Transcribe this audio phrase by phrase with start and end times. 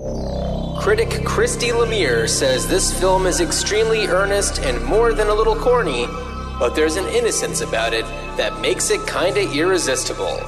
[0.00, 6.06] Critic Christy Lemire says this film is extremely earnest and more than a little corny,
[6.58, 8.06] but there's an innocence about it
[8.38, 10.40] that makes it kinda irresistible.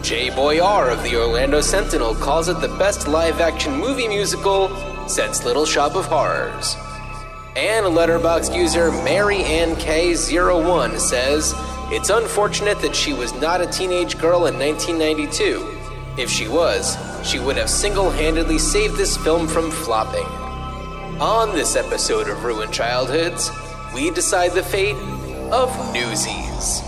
[0.00, 4.70] Jay Boyar of the Orlando Sentinel calls it the best live action movie musical
[5.06, 6.76] since Little Shop of Horrors.
[7.56, 11.54] And Letterboxd user Mary Ann K01 says
[11.92, 15.76] it's unfortunate that she was not a teenage girl in 1992.
[16.16, 16.96] If she was,
[17.26, 20.26] she would have single handedly saved this film from flopping.
[21.20, 23.50] On this episode of Ruined Childhoods,
[23.92, 24.94] we decide the fate
[25.50, 26.82] of Newsies.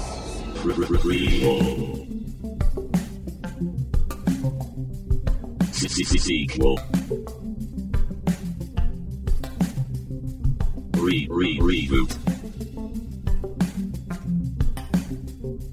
[10.95, 12.15] Re re reboot.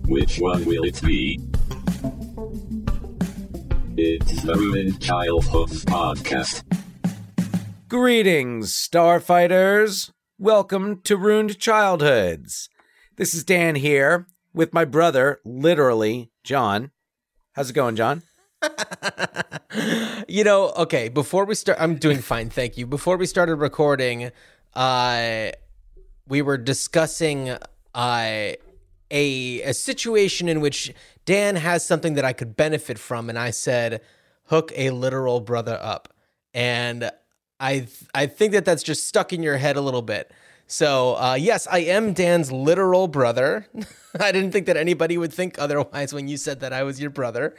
[0.08, 1.40] Which one will it be?
[3.98, 6.64] It's the Ruined Childhoods podcast.
[7.88, 10.12] Greetings, Starfighters!
[10.38, 12.70] Welcome to Ruined Childhoods.
[13.16, 16.92] This is Dan here with my brother, literally, Jon.
[17.54, 18.24] How's it going, Jon?
[20.28, 22.88] You know, okay, before we start, I'm doing fine, thank you.
[22.88, 24.32] Before we started recording,
[24.74, 25.52] uh,
[26.28, 27.60] we were discussing uh,
[27.94, 28.58] a
[29.12, 30.94] a situation in which
[31.26, 34.02] Dan has something that I could benefit from, and I said,
[34.46, 36.14] hook a literal brother up,
[36.54, 37.10] and
[37.60, 40.32] I I think that that's just stuck in your head a little bit.
[40.68, 43.68] So uh, yes, I am Dan's literal brother.
[44.20, 47.10] I didn't think that anybody would think otherwise when you said that I was your
[47.12, 47.56] brother.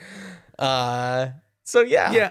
[0.59, 1.29] Uh,
[1.65, 2.31] so yeah, Yeah.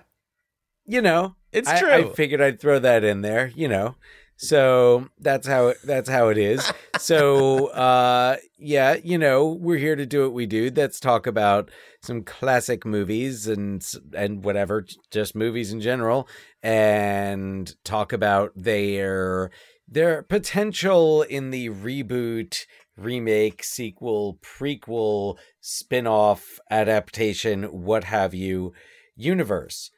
[0.88, 1.92] You know, It's I- true.
[1.92, 3.96] I, figured I'd throw that in there, you know.
[4.38, 6.72] So that's how it, that's how it is.
[6.98, 10.72] So uh yeah, you know, we're here to do what we do.
[10.76, 11.70] Let's talk about
[12.02, 16.28] some classic movies and and whatever, just movies in general
[16.62, 19.52] and talk about their
[19.88, 22.66] their potential in the reboot,
[22.98, 28.74] remake, sequel, prequel, spin-off, adaptation, what have you
[29.16, 29.92] universe.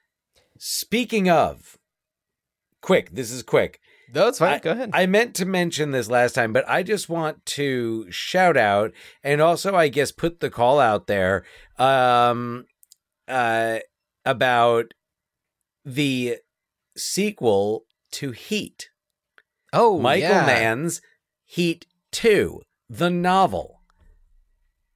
[0.57, 1.77] Speaking of,
[2.81, 3.79] quick, this is quick.
[4.13, 4.53] No, it's fine.
[4.55, 4.91] I- Go ahead.
[4.93, 8.91] I meant to mention this last time, but I just want to shout out
[9.23, 11.43] and also, I guess, put the call out there
[11.77, 12.65] um,
[13.27, 13.79] uh,
[14.25, 14.93] about
[15.83, 16.37] the
[16.95, 18.89] sequel to Heat.
[19.73, 20.45] oh, Michael yeah.
[20.45, 21.01] Mann's
[21.45, 23.81] Heat 2, the novel.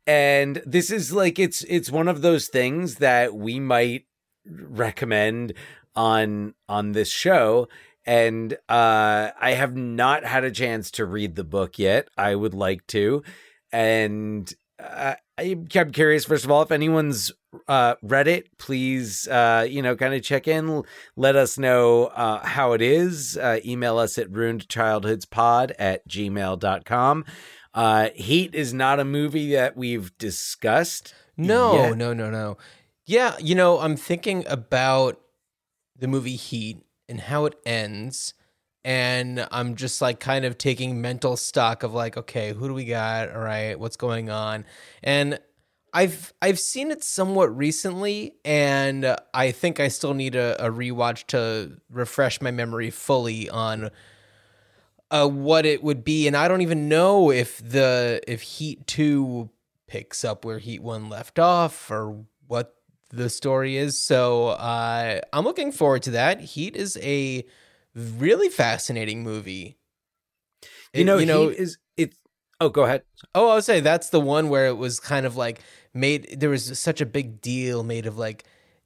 [0.07, 4.05] And this is like it's it's one of those things that we might
[4.45, 5.53] recommend
[5.95, 7.67] on on this show
[8.05, 12.09] and uh I have not had a chance to read the book yet.
[12.17, 13.23] I would like to.
[13.71, 17.31] And uh, I'm curious first of all if anyone's
[17.67, 20.83] uh read it, please uh you know kind of check in,
[21.15, 23.37] let us know uh how it is.
[23.37, 27.25] Uh email us at ruinedchildhoodspod at gmail gmail.com.
[27.73, 31.13] Uh Heat is not a movie that we've discussed.
[31.37, 31.97] No, yet.
[31.97, 32.57] no, no, no.
[33.05, 35.19] Yeah, you know, I'm thinking about
[35.97, 36.77] the movie Heat
[37.11, 38.33] and how it ends.
[38.83, 42.85] And I'm just like kind of taking mental stock of like, okay, who do we
[42.85, 43.29] got?
[43.29, 44.65] All right, what's going on?
[45.03, 45.39] And
[45.93, 51.27] I've I've seen it somewhat recently, and I think I still need a, a rewatch
[51.27, 53.91] to refresh my memory fully on
[55.11, 56.27] uh, what it would be.
[56.27, 59.49] And I don't even know if the if Heat Two
[59.85, 62.73] picks up where Heat One left off, or what
[63.11, 63.99] the story is.
[63.99, 66.41] So uh, I'm looking forward to that.
[66.41, 67.45] Heat is a
[67.95, 69.77] really fascinating movie.
[70.93, 72.15] You know, you know, Heat is it?
[72.59, 73.03] Oh, go ahead.
[73.33, 75.61] Oh, I would say that's the one where it was kind of like
[75.93, 76.39] made.
[76.39, 78.43] There was such a big deal made of like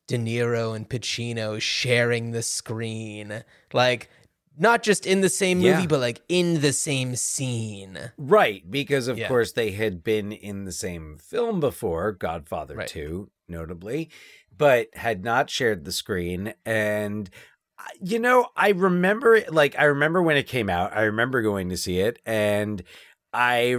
[0.08, 3.44] De Niro and Pacino sharing the screen,
[3.74, 4.10] like
[4.58, 5.86] not just in the same movie, Yeah.
[5.88, 8.12] but like in the same scene.
[8.18, 9.28] Right, because of Yeah.
[9.28, 12.88] course they had been in the same film before, Godfather Right.
[12.88, 14.10] 2, notably,
[14.56, 16.54] but had not shared the screen.
[16.66, 17.30] And,
[18.02, 21.70] you know, I remember, it- like, I remember when it came out, I remember going
[21.70, 22.84] to see it, and
[23.34, 23.78] I,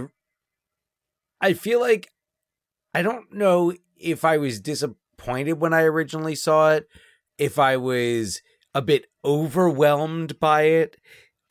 [1.41, 2.11] I feel like,
[2.93, 6.87] I don't know if I was disappointed when I originally saw it,
[7.37, 8.41] if I was
[8.73, 10.97] a bit overwhelmed by it.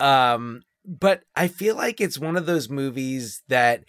[0.00, 3.85] Um, but I feel like it's one of those movies that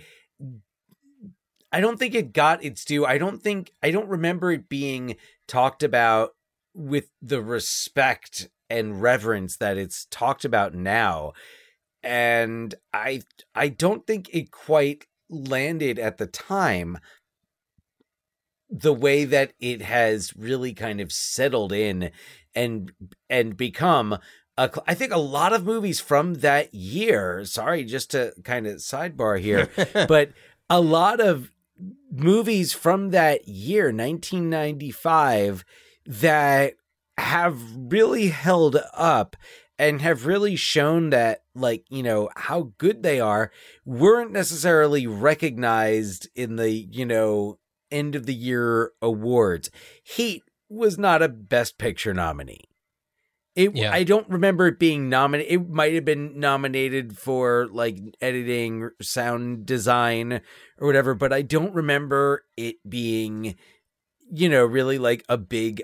[1.77, 3.05] I don't think it got its due.
[3.05, 5.15] I don't think I don't remember it being
[5.47, 6.31] talked about
[6.73, 11.33] with the respect and reverence that it's talked about now.
[12.01, 13.21] And I
[13.53, 16.97] I don't think it quite landed at the time.
[18.69, 22.11] the way that it has really kind of settled in
[22.55, 22.91] and
[23.29, 24.17] and become
[24.57, 27.45] a, cl- I think a lot of movies from that year.
[27.45, 29.69] Sorry, just to kind of sidebar here,
[30.07, 30.31] but
[30.69, 31.51] a lot of
[32.11, 35.63] movies from that year, 1995,
[36.05, 36.73] that
[37.17, 39.35] have really held up
[39.79, 43.51] and have really shown that like you know how good they are
[43.85, 47.59] weren't necessarily recognized in the you know
[47.91, 49.69] end of the year awards.
[50.03, 52.65] Heat was not a best picture nominee
[53.57, 53.91] it Yeah.
[53.91, 59.65] i don't remember it being nominated it might have been nominated for like editing sound
[59.65, 60.41] design
[60.77, 63.55] or whatever but i don't remember it being
[64.31, 65.81] you know really like a big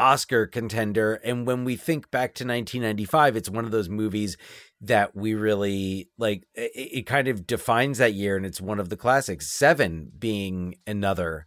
[0.00, 1.14] Oscar contender.
[1.24, 4.36] And when we think back to 1995, it's one of those movies
[4.80, 6.48] that we really like.
[6.54, 9.48] It, it kind of defines that year, and it's one of the classics.
[9.48, 11.46] Seven being another.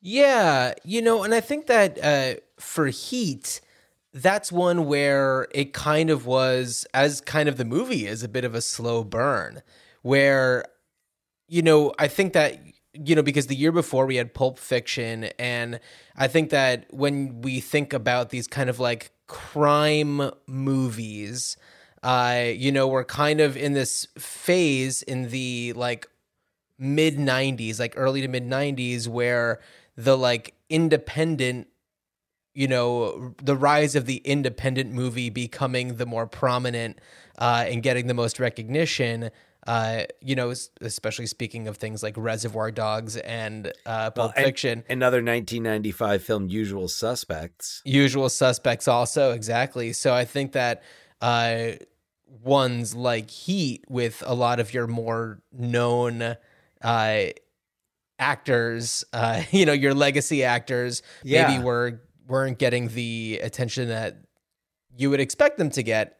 [0.00, 3.60] Yeah, you know, and I think that uh, for Heat,
[4.16, 8.44] that's one where it kind of was, as kind of the movie is, a bit
[8.44, 9.62] of a slow burn.
[10.00, 10.64] Where,
[11.48, 12.58] you know, I think that,
[12.94, 15.80] you know, because the year before we had Pulp Fiction, and
[16.16, 21.58] I think that when we think about these kind of like crime movies,
[22.02, 26.06] uh, you know, we're kind of in this phase in the like
[26.78, 29.60] mid 90s like early to mid 90s where
[29.96, 31.66] the like independent
[32.56, 36.98] you know the rise of the independent movie becoming the more prominent
[37.38, 39.30] uh, and getting the most recognition
[39.66, 44.84] uh, you know especially speaking of things like reservoir dogs and uh, pulp and- fiction
[44.88, 47.82] Another 1995 film, Usual Suspects.
[47.84, 50.82] usual suspects also exactly so i think that
[51.20, 51.72] uh
[52.42, 56.36] ones like heat with a lot of your more known
[56.82, 57.24] uh
[58.18, 61.48] actors uh you know your legacy actors Yeah.
[61.48, 64.16] maybe were weren't getting the attention that
[64.96, 66.18] you would expect them to get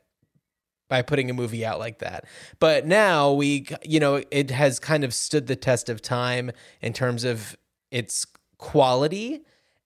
[0.89, 2.25] by putting a movie out like that.
[2.59, 6.93] But now we, you know, it has kind of stood the test of time in
[6.93, 7.57] terms of
[7.91, 8.27] its
[8.59, 9.43] quality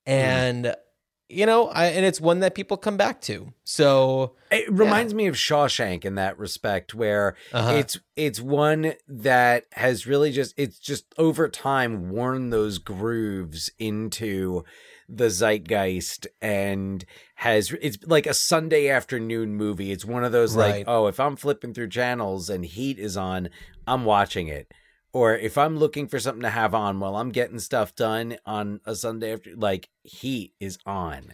[0.07, 0.75] and
[1.33, 3.53] you know, I, and it's one that people come back to.
[3.63, 9.67] So, It reminds me of Shawshank in that respect, where uh it's it's one that
[9.73, 14.65] has really just it's just over time worn those grooves into
[15.13, 17.05] the zeitgeist and
[17.37, 19.91] has it's like a Sunday afternoon movie.
[19.93, 20.79] It's one of those Right.
[20.79, 23.49] like, oh, if I'm flipping through channels and Heat is on,
[23.87, 24.73] I'm watching it.
[25.13, 28.81] Or if I'm looking for something to have on while I'm getting stuff done on
[28.85, 31.33] a Sunday after like Heat is on.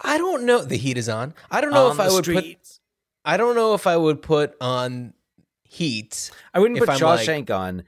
[0.00, 0.64] I don't know.
[0.64, 1.34] The heat is on.
[1.52, 2.56] I don't know On if I would put.
[3.24, 5.14] I don't know if I would put on
[5.62, 7.84] Heat I wouldn't put I'm, like- Shawshank on.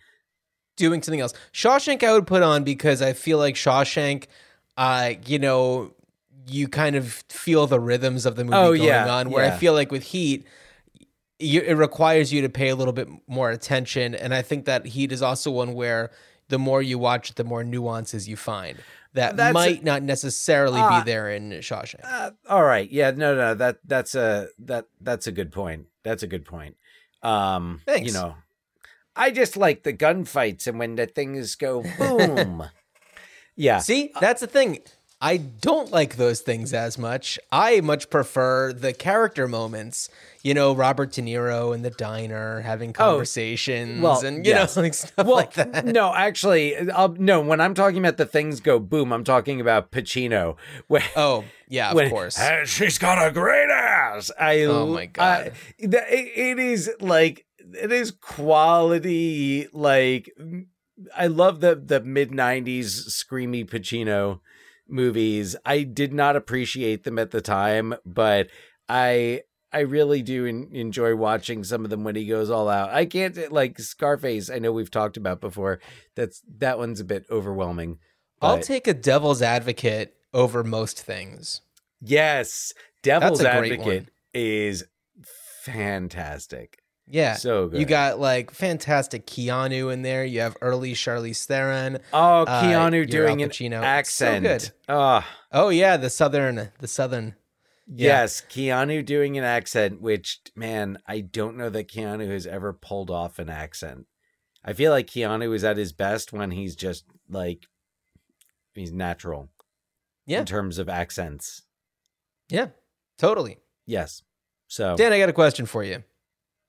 [0.77, 1.33] doing something else.
[1.53, 4.27] Shawshank I would put on because I feel like Shawshank,
[4.77, 5.93] uh, you know,
[6.49, 9.31] you kind of feel the rhythms of the movie Oh, going yeah, on.
[9.31, 10.47] Where I feel like with Heat,
[11.39, 14.87] you, it requires you to pay a little bit more attention, and I think that
[14.87, 16.11] Heat is also one where
[16.49, 18.79] the more you watch, it, the more nuances you find
[19.15, 21.01] that That's- might not necessarily Ah.
[21.01, 22.01] be there in Shawshank.
[22.05, 22.89] Uh, all right.
[22.91, 25.87] Yeah, no, no, that that's a that that's a good point.
[26.05, 26.77] That's a good point.
[27.23, 28.07] Um Thanks.
[28.07, 28.37] you know.
[29.17, 32.65] I just like the gunfights and when the things go boom.
[33.57, 33.79] yeah.
[33.79, 34.79] See, that's the thing.
[35.19, 37.39] I don't like those things as much.
[37.51, 40.11] I much prefer the character moments.
[40.43, 44.77] You know, Robert De Niro in the diner having conversations well, and you yes.
[44.77, 45.87] know like stuff Well, like that.
[45.87, 47.41] no, actually, I'll, no.
[47.41, 50.57] When I'm talking about the things go boom, I'm talking about Pacino.
[50.87, 52.39] When, Oh, yeah, of when, course.
[52.39, 54.31] "Uh, she's got a great ass.
[54.39, 55.47] I, Oh, my God.
[55.47, 55.95] I- it-
[56.37, 59.67] it is like it is quality.
[59.73, 60.31] Like
[61.17, 64.41] I love the the mid '90s screamy Pacino
[64.89, 65.57] movies.
[65.65, 68.49] I did not appreciate them at the time, but
[68.89, 72.91] I I really do en- enjoy watching some of them when he goes all out.
[72.91, 74.51] I can't like Scarface.
[74.51, 75.81] I know we've talked about before.
[76.15, 77.99] That's that one's a bit overwhelming.
[78.41, 81.63] I'll take a devil's advocate over most things.
[82.01, 84.85] Yes, Devil's That's a great Advocate is
[85.65, 86.83] fantastic.
[87.09, 87.35] Yeah.
[87.35, 87.81] So good.
[87.81, 90.25] You got like fantastic Keanu in there.
[90.25, 91.99] You have early Charlize Theron.
[92.13, 93.81] oh uh, Keanu your doing Al an Pacino.
[93.81, 94.43] So accent.
[94.45, 94.71] good.
[94.89, 97.37] Oh Oh yeah, the southern the southern
[97.87, 98.23] Yeah.
[98.23, 100.01] yes, Keanu doing an accent.
[100.01, 104.07] Which man, I don't know that Keanu has ever pulled off an accent.
[104.65, 107.67] I feel like Keanu is at his best when he's just like
[108.75, 109.49] he's natural.
[110.27, 110.41] Yeah.
[110.41, 111.63] In terms of accents.
[112.49, 112.71] Yeah.
[113.17, 113.59] Totally.
[113.87, 114.23] Yes.
[114.67, 116.03] So Dan, I got a question for you.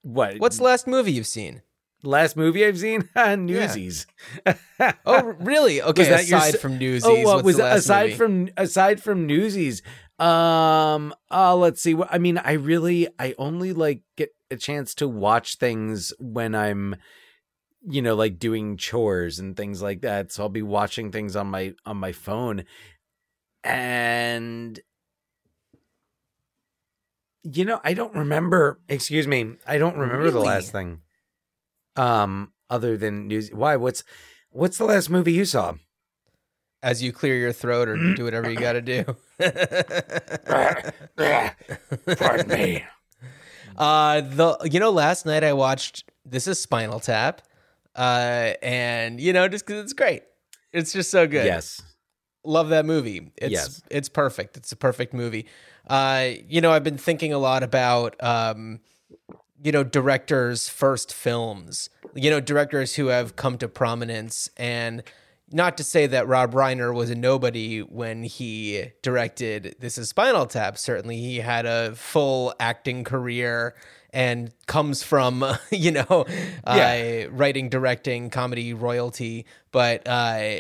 [0.02, 0.38] What?
[0.38, 1.62] What's the last movie you've seen?
[2.04, 3.10] last movie I've seen?
[3.16, 4.06] Newsies.
[5.06, 5.82] Oh, really?
[5.82, 6.04] Okay.
[6.04, 8.16] that your aside s- from Newsies, oh, what what's was the last aside movie?
[8.16, 9.82] from aside from Newsies?
[10.20, 11.96] Um, uh, let's see.
[12.10, 16.96] I mean, I really, I only like get a chance to watch things when I'm,
[17.82, 20.32] you know, like doing chores and things like that.
[20.32, 22.64] So I'll be watching things on my on my phone,
[23.64, 24.80] and
[27.52, 28.80] you know, I don't remember.
[28.90, 31.02] Excuse me, I don't remember the last thing.
[31.96, 33.50] Um, other than news.
[33.54, 33.76] Why?
[33.76, 34.04] What's
[34.52, 35.76] what's the last movie you saw?
[36.84, 39.04] as you clear your throat or do whatever you got to do.
[42.18, 42.84] Pardon me.
[43.76, 47.42] Uh, the you know, last night I watched This Is Spinal Tap,
[47.96, 50.24] uh, and you know, just because it's great,
[50.72, 51.46] it's just so good.
[51.46, 51.82] Yes.
[52.44, 53.32] love that movie.
[53.38, 53.82] It's Yes.
[53.90, 54.58] it's perfect.
[54.58, 55.48] It's a perfect movie.
[55.88, 58.80] Uh, you know, I've been thinking a lot about um,
[59.62, 61.90] you know, directors' first films.
[62.14, 65.04] You know, directors who have come to prominence and
[65.52, 70.46] not to say that Rob Reiner was a nobody when he directed This is Spinal
[70.46, 70.78] Tap.
[70.78, 73.76] Certainly, he had a full acting career
[74.12, 76.26] and comes from, you know,
[76.66, 79.46] uh, writing, directing, comedy royalty.
[79.72, 80.60] But uh,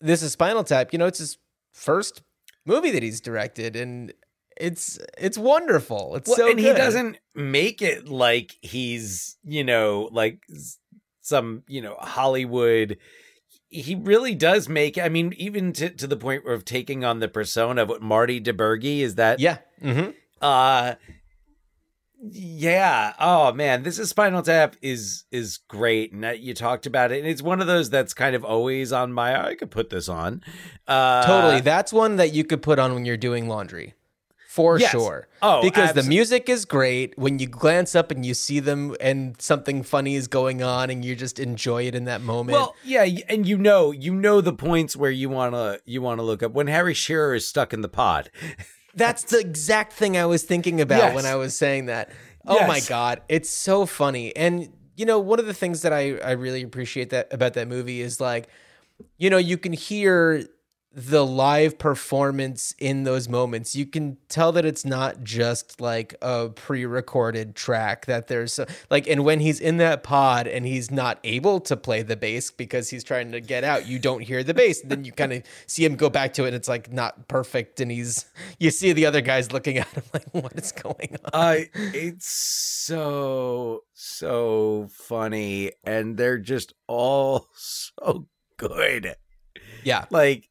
[0.00, 0.92] this is Spinal Tap.
[0.92, 1.38] You know, it's his
[1.72, 2.22] first
[2.64, 4.12] movie that he's directed, and
[4.62, 6.14] it's it's wonderful.
[6.14, 10.40] It's Well, so and he doesn't make it like he's, you know, like
[11.20, 12.96] some, you know, Hollywood.
[13.68, 14.98] He really does make.
[14.98, 18.40] I mean, even to to the point of taking on the persona of what Marty
[18.40, 19.40] DiBergi is that.
[19.40, 19.58] Yeah.
[19.80, 20.94] hmm Uh
[22.24, 23.14] yeah.
[23.18, 27.18] Oh man, this is Spinal Tap is is great, and that you talked about it,
[27.18, 29.44] and it's one of those that's kind of always on my.
[29.44, 30.40] I could put this on.
[30.86, 31.60] Uh, Totally.
[31.60, 33.94] That's one that you could put on when you're doing laundry.
[34.54, 34.90] For Yes.
[34.90, 35.28] sure.
[35.40, 37.14] Oh, because the music is great.
[37.16, 41.02] When you glance up and you see them and something funny is going on and
[41.02, 42.52] you just enjoy it in that moment.
[42.58, 46.42] Well, yeah, and you know, you know the points where you wanna you wanna look
[46.42, 48.30] up when Harry Shearer is stuck in the pod.
[48.94, 51.14] That's the exact thing I was thinking about Yes.
[51.14, 52.10] when I was saying that.
[52.46, 54.36] Oh my god, it's so funny.
[54.36, 57.68] And you know, one of the things that I I really appreciate that about that
[57.68, 58.48] movie is like
[59.16, 60.44] you know, you can hear
[60.94, 63.74] the live performance in those moments.
[63.74, 69.24] You can tell that it's not just like a pre-recorded track that there's like and
[69.24, 73.04] when he's in that pod and he's not able to play the bass because he's
[73.04, 74.82] trying to get out, you don't hear the bass.
[74.82, 77.80] then you kind of see him go back to it and it's like not perfect
[77.80, 78.26] and he's
[78.58, 81.30] you see the other guys looking at him like what is going on?
[81.32, 88.26] Uh it's so so funny and they're just all so
[88.58, 89.16] good.
[89.84, 90.04] Yeah.
[90.10, 90.48] Like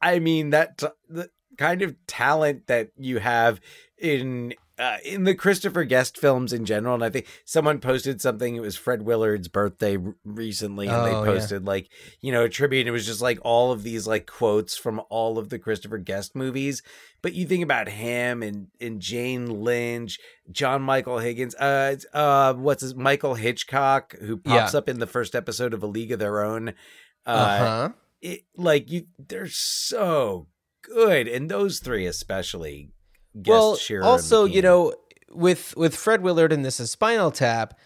[0.00, 3.60] I mean that the kind of talent that you have
[3.98, 8.56] in uh, in the Christopher Guest films in general, and I think someone posted something.
[8.56, 11.24] It was Fred Willard's birthday r- recently, and Oh, they yeah.
[11.38, 11.90] posted like
[12.22, 12.80] you know a tribute.
[12.80, 15.98] And it was just like all of these like quotes from all of the Christopher
[15.98, 16.82] Guest movies.
[17.20, 20.18] But you think about him and and Jane Lynch,
[20.50, 24.78] John Michael Higgins, uh, uh, what's his Michael Hitchcock, who pops Yeah.
[24.78, 26.70] up in the first episode of A League of Their Own.
[27.26, 27.88] Uh, Uh-huh.
[28.22, 30.46] It like you they're so
[30.82, 32.90] good and those three especially
[33.32, 34.92] well, Shearer, also, you know,
[35.30, 37.78] with with Fred Willard and this is Spinal Tap,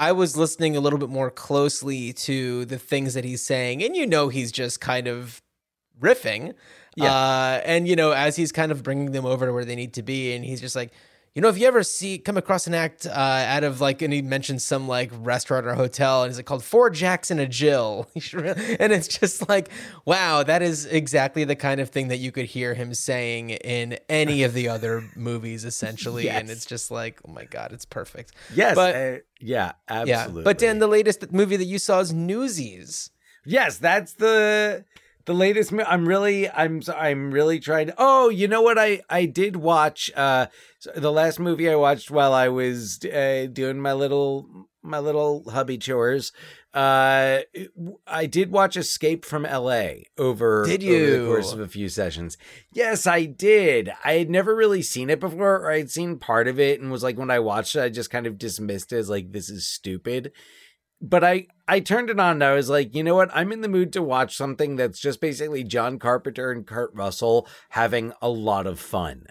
[0.00, 3.94] I was listening a little bit more closely to the things that he's saying, and
[3.94, 5.40] you know, he's just kind of
[6.00, 6.54] riffing,
[6.96, 7.14] Yeah.
[7.14, 9.94] uh, and you know, as he's kind of bringing them over to where they need
[9.94, 10.92] to be, and he's just like.
[11.34, 14.12] You know, if you ever see come across an act uh, out of like, and
[14.12, 17.46] he mentions some like restaurant or hotel, and is it called Four Jacks and a
[17.46, 18.08] Jill?
[18.14, 19.70] You should really- and it's just like,
[20.04, 23.96] wow, that is exactly the kind of thing that you could hear him saying in
[24.08, 26.28] any of the other movies, essentially.
[26.28, 28.32] And it's just like, oh my god, it's perfect.
[28.52, 32.12] yes but- uh, yeah absolutely Yeah, but Dan, the latest movie that you saw is
[32.12, 33.10] Newsies.
[33.46, 34.84] yes that's the
[35.24, 38.78] the latest i'm really i'm i'm really trying to oh you know what?
[38.78, 40.46] I i did watch uh
[40.94, 45.76] the last movie i watched while i was uh, doing my little my little hubby
[45.76, 46.32] chores
[46.72, 47.40] uh
[48.06, 51.88] i did watch escape from la over Did you over the course of a few
[51.88, 52.38] sessions.
[52.72, 53.90] Yes i did.
[54.04, 57.02] I had never really seen it before or i'd seen part of it and was
[57.02, 59.66] like when i watched it i just kind of dismissed it as like this is
[59.66, 60.32] stupid
[61.00, 63.30] but I I turned it on and I was like, you know what?
[63.32, 67.46] I'm in the mood to watch something that's just basically John Carpenter and Kurt Russell
[67.70, 69.26] having a lot of fun.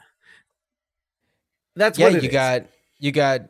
[1.76, 2.34] That's yeah, what it you is.
[2.34, 2.66] got
[2.98, 3.42] you got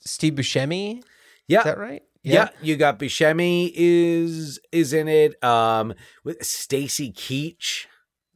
[0.00, 1.02] Steve Buscemi.
[1.46, 1.58] yeah.
[1.58, 2.02] Is that right?
[2.22, 2.48] yeah.
[2.62, 5.42] you got Buscemi is is in it.
[5.44, 5.94] Um,
[6.24, 7.86] with Stacy Keach.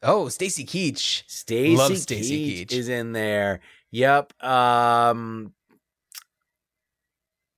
[0.02, 1.22] Oh, Stacy Keach.
[1.26, 2.72] Stacy Keach, Keach.
[2.72, 3.60] is in there.
[3.92, 4.42] Yep.
[4.42, 5.52] Um,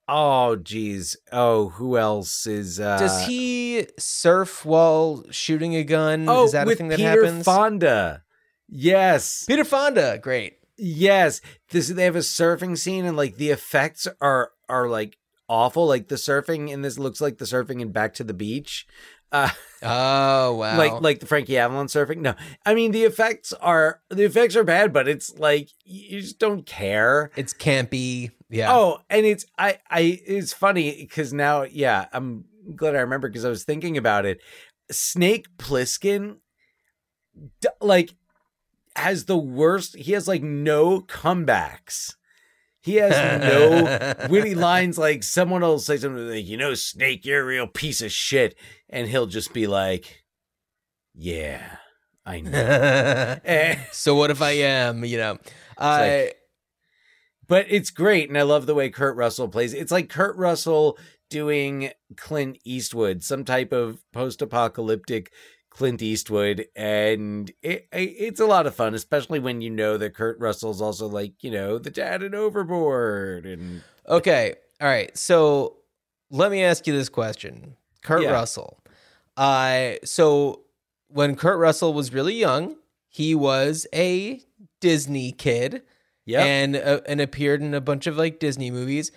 [0.06, 1.16] Oh, geez.
[1.32, 2.78] Oh, who else is?
[2.78, 6.26] Uh, Does he surf while shooting a gun?
[6.28, 7.44] Oh, Is that with a thing that Peter happens?
[7.44, 8.22] Fonda.
[8.68, 10.54] Yes, Peter Fonda, great.
[10.76, 11.40] yes.
[11.70, 15.18] This they have a surfing scene, and like the effects are are like
[15.48, 15.86] awful.
[15.86, 18.86] Like the surfing in this looks like the surfing in Back to the Beach.
[19.30, 19.50] Uh,
[19.82, 20.78] Oh wow!
[20.78, 22.18] like like the Frankie Avalon surfing.
[22.18, 22.34] No,
[22.64, 26.64] I mean the effects are the effects are bad, but it's like you just don't
[26.64, 27.30] care.
[27.36, 28.30] it's campy.
[28.54, 28.72] Yeah.
[28.72, 32.44] Oh, and it's I I it's funny because now yeah I'm
[32.76, 34.40] glad I remember because I was thinking about it.
[34.90, 36.36] Snake Plissken,
[37.60, 38.14] d- like
[38.96, 39.96] has the worst.
[39.96, 42.14] He has like no comebacks.
[42.80, 44.98] He has no witty lines.
[44.98, 48.54] Like someone will say something like, "You know, Snake, you're a real piece of shit,"
[48.90, 50.22] and he'll just be like,
[51.14, 51.76] "Yeah,
[52.26, 52.50] I know."
[53.44, 53.76] Eh.
[53.90, 55.04] so what if I am?
[55.04, 55.38] You know,
[55.78, 56.36] uh, like-
[57.46, 60.98] but it's great and i love the way kurt russell plays it's like kurt russell
[61.30, 65.32] doing clint eastwood some type of post-apocalyptic
[65.70, 70.14] clint eastwood and it, it- it's a lot of fun especially when you know that
[70.14, 74.54] kurt russell's also like you know the dad in overboard and okay.
[74.80, 75.16] All right.
[75.16, 75.76] So
[76.30, 78.32] let me ask you this question, Kurt Yeah.
[78.32, 78.78] Russell.
[79.36, 80.62] Uh, so
[81.08, 82.76] when Kurt Russell was really young,
[83.08, 84.40] he was a
[84.80, 85.82] Disney kid.
[86.24, 89.12] Yeah and uh, and appeared in a bunch of like Disney movies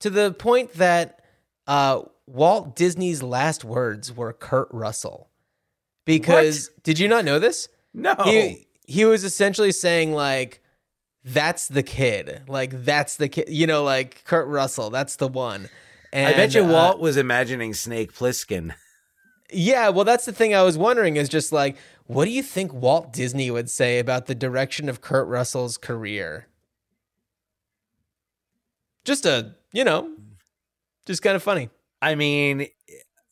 [0.00, 1.20] to the point that
[1.66, 5.28] uh, Walt Disney's last words were Kurt Russell.
[6.04, 7.68] Because did you not know this?
[7.94, 10.60] no He he was essentially saying like
[11.24, 12.42] that's the kid.
[12.48, 15.68] Like that's the kid, you know, like Kurt Russell, that's the one.
[16.14, 18.74] And i bet you uh, walt was imagining snake plissken
[19.52, 21.76] yeah, well, that's the thing I was wondering is just like,
[22.06, 26.46] what do you think Walt Disney would say about the direction of Kurt Russell's career?
[29.04, 30.10] Just a, you know,
[31.06, 31.68] just kind of funny.
[32.00, 32.66] i mean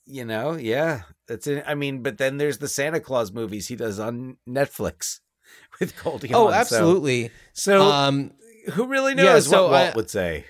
[0.07, 3.77] you know yeah that's it i mean but then there's the santa claus movies he
[3.77, 5.21] does on netflix
[5.81, 7.31] with goldie Oh, so- absolutely.
[7.53, 8.33] so um,
[8.73, 10.45] Who really Yeah, knows so what Walt I- would say?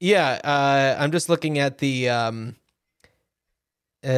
[0.00, 2.56] yeah, uh, I'm just looking at the um,
[4.04, 4.08] uh,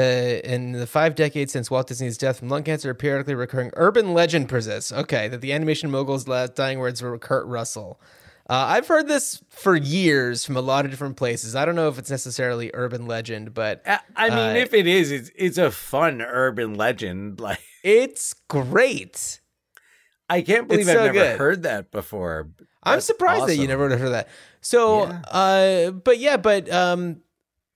[0.44, 4.12] in the five decades since Walt Disney's death from lung cancer, a periodically recurring urban
[4.12, 4.90] legend persists.
[4.92, 8.00] Okay, that the animation mogul's last dying words were Kurt Russell.
[8.50, 11.54] Uh, I've heard this for years from a lot of different places.
[11.54, 14.86] I don't know if it's necessarily urban legend, but I, I mean, Uh, if it
[14.86, 17.40] is, it's it's a fun urban legend.
[17.48, 19.40] Like it's great.
[20.30, 21.38] I can't believe It's I've so never good.
[21.38, 22.48] heard that before.
[22.82, 24.28] I'm That's surprised that you never would have heard that.
[24.60, 25.22] So, Yeah.
[25.30, 27.20] uh, but yeah, but um,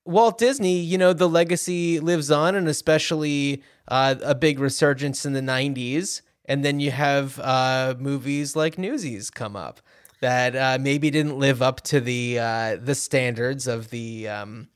[0.04, 5.32] Walt Disney, you know, the legacy lives on, and especially uh, a big resurgence in
[5.35, 6.22] the '90s.
[6.46, 9.80] And then you have uh, movies like Newsies come up
[10.22, 14.68] that uh, maybe didn't live up to the uh, the standards of the um,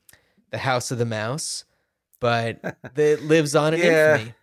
[0.51, 1.63] the House of the Mouse,
[2.19, 2.59] but
[2.95, 4.13] it lives on in Yeah.
[4.15, 4.33] infamy.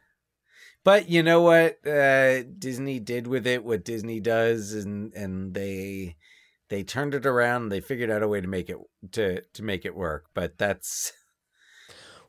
[0.83, 3.65] But you know what uh, Disney did with it?
[3.65, 6.17] What Disney does, and and they
[6.69, 7.69] they turned it around.
[7.69, 8.79] They figured out a way to make it
[9.13, 10.27] to to make it work.
[10.35, 11.13] But that's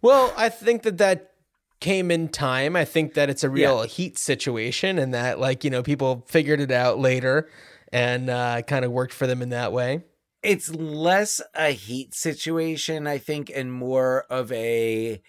[0.01, 1.31] Well, I think that that
[1.79, 2.75] came in time.
[2.75, 6.59] I think that it's a real heat situation and that like, you know, people figured
[6.59, 7.49] it out later
[7.95, 10.03] and uh, kind of worked for them in that way.
[10.43, 15.21] it's less a heat situation, I think, and more of a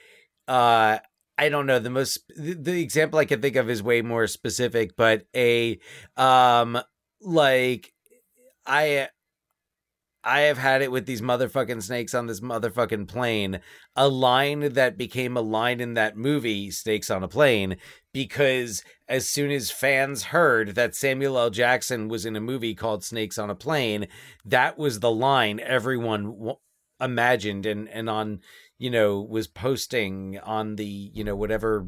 [0.48, 0.98] uh
[1.38, 4.96] I don't know the most the, example I can think of is way more specific,
[4.96, 5.78] but a
[6.16, 6.78] um
[7.20, 7.92] like
[8.66, 9.08] I
[10.26, 13.60] I have had it with these motherfucking snakes on this motherfucking plane.
[13.94, 17.76] A line that became a line in that movie, Snakes on a Plane,
[18.12, 21.50] because as soon as fans heard that Samuel L.
[21.50, 24.08] Jackson was in a movie called Snakes on a Plane,
[24.44, 26.56] that was the line everyone w-
[27.00, 28.40] imagined and and on
[28.78, 31.86] you know was posting on the you know whatever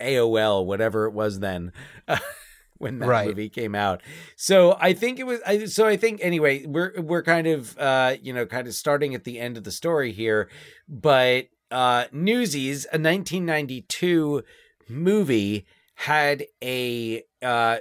[0.00, 1.72] AOL whatever it was then
[2.80, 3.28] when that Right.
[3.28, 4.02] movie came out.
[4.36, 8.16] So I think it was I so I think anyway we're we're kind of uh
[8.20, 10.48] you know kind of starting at the end of the story here
[10.88, 14.42] but uh Newsies a 1992
[14.88, 17.78] movie had a uh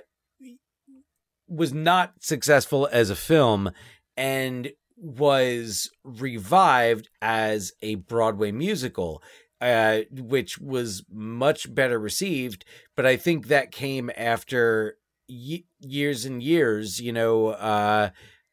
[1.48, 3.72] was not successful as a film
[4.18, 9.24] and was revived as a Broadway musical,
[9.62, 12.66] uh, which was much better received.
[12.96, 18.10] But I think that came after y- years and years, you know, uh,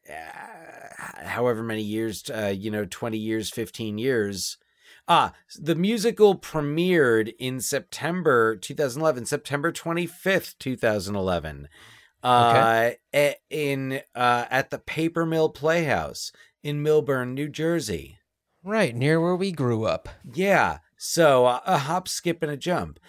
[0.09, 4.57] uh, however many years, uh, you know, 20 years, 15 years.
[5.09, 11.69] Ah, the musical premiered in September 2011, September 25th, 2011
[12.23, 12.91] uh
[13.49, 16.31] in uh at the paper mill playhouse
[16.63, 18.17] in Millburn, New Jersey.
[18.63, 20.09] Right, near where we grew up.
[20.33, 20.79] Yeah.
[20.97, 22.99] So uh, a hop, skip, and a jump.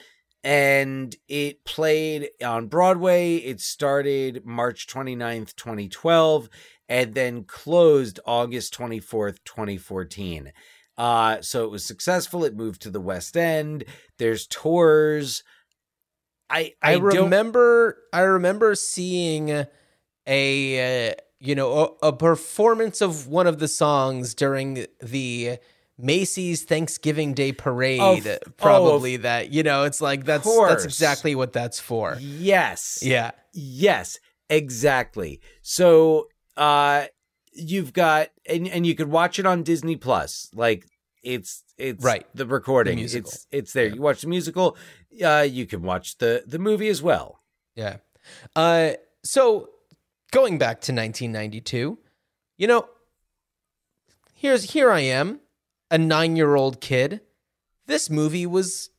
[0.44, 3.37] And it played on Broadway.
[3.37, 6.48] It started March 29th, 2012,
[6.88, 10.53] and then closed August 24th, 2014.
[10.96, 12.44] Uh, so it was successful.
[12.44, 13.85] It moved to the West End.
[14.18, 15.42] There's tours.
[16.51, 19.66] I I, I, remember I remember seeing
[20.27, 25.59] a uh, you know a, a performance of one of the songs during the
[25.99, 30.71] Macy's Thanksgiving Day parade oh, probably that you know it's like that's course.
[30.71, 32.17] that's exactly what that's for.
[32.21, 33.01] Yes.
[33.03, 33.33] Yeah.
[33.53, 35.41] Yes, exactly.
[35.63, 37.07] So uh
[37.53, 40.49] you've got and and you could watch it on Disney Plus.
[40.55, 40.87] Like
[41.25, 42.27] it's it's Right.
[42.35, 42.99] the recording.
[42.99, 43.05] The.
[43.05, 43.87] It's it's there.
[43.87, 43.95] Yeah.
[43.95, 44.77] You watch the musical,
[45.25, 47.41] uh you can watch the the movie as well.
[47.75, 47.97] Yeah.
[48.55, 48.93] Uh,
[49.25, 49.71] so
[50.33, 51.99] going back to 1992,
[52.57, 52.89] you know,
[54.35, 55.41] here's here I am,
[55.90, 57.20] a nine-year-old kid.
[57.87, 58.90] This movie was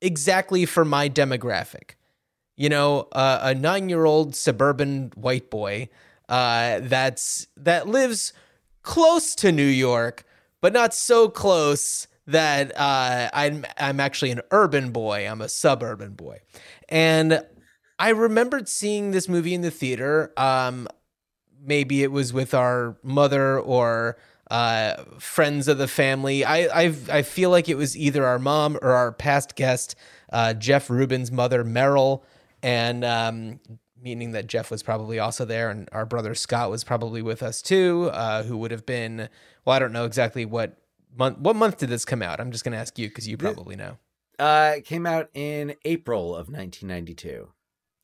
[0.00, 1.92] exactly for my demographic.
[2.56, 5.88] You know, uh, a nine-year-old suburban white boy
[6.28, 8.32] uh, that's that lives
[8.82, 10.24] close to New York,
[10.60, 15.26] but not so close that uh, I'm I'm actually an urban boy.
[15.28, 16.40] I'm a suburban boy,
[16.88, 17.44] and
[17.98, 20.32] I remembered seeing this movie in the theater.
[20.36, 20.88] Um,
[21.64, 24.18] maybe it was with our mother or
[24.52, 26.44] uh, friends of the family.
[26.44, 29.96] I I've, I feel like it was either our mom or our past guest,
[30.30, 32.22] uh, Jeff Rubin's mother, Merrill,
[32.62, 33.60] and um,
[33.98, 37.62] meaning that Jeff was probably also there, and our brother Scott was probably with us
[37.62, 39.30] too, uh, who would have been.
[39.64, 40.76] Well, I don't know exactly what
[41.16, 41.38] month.
[41.38, 42.38] What month did this come out?
[42.38, 43.96] I'm just going to ask you because you probably know.
[44.38, 47.48] Uh it came out in April of 1992.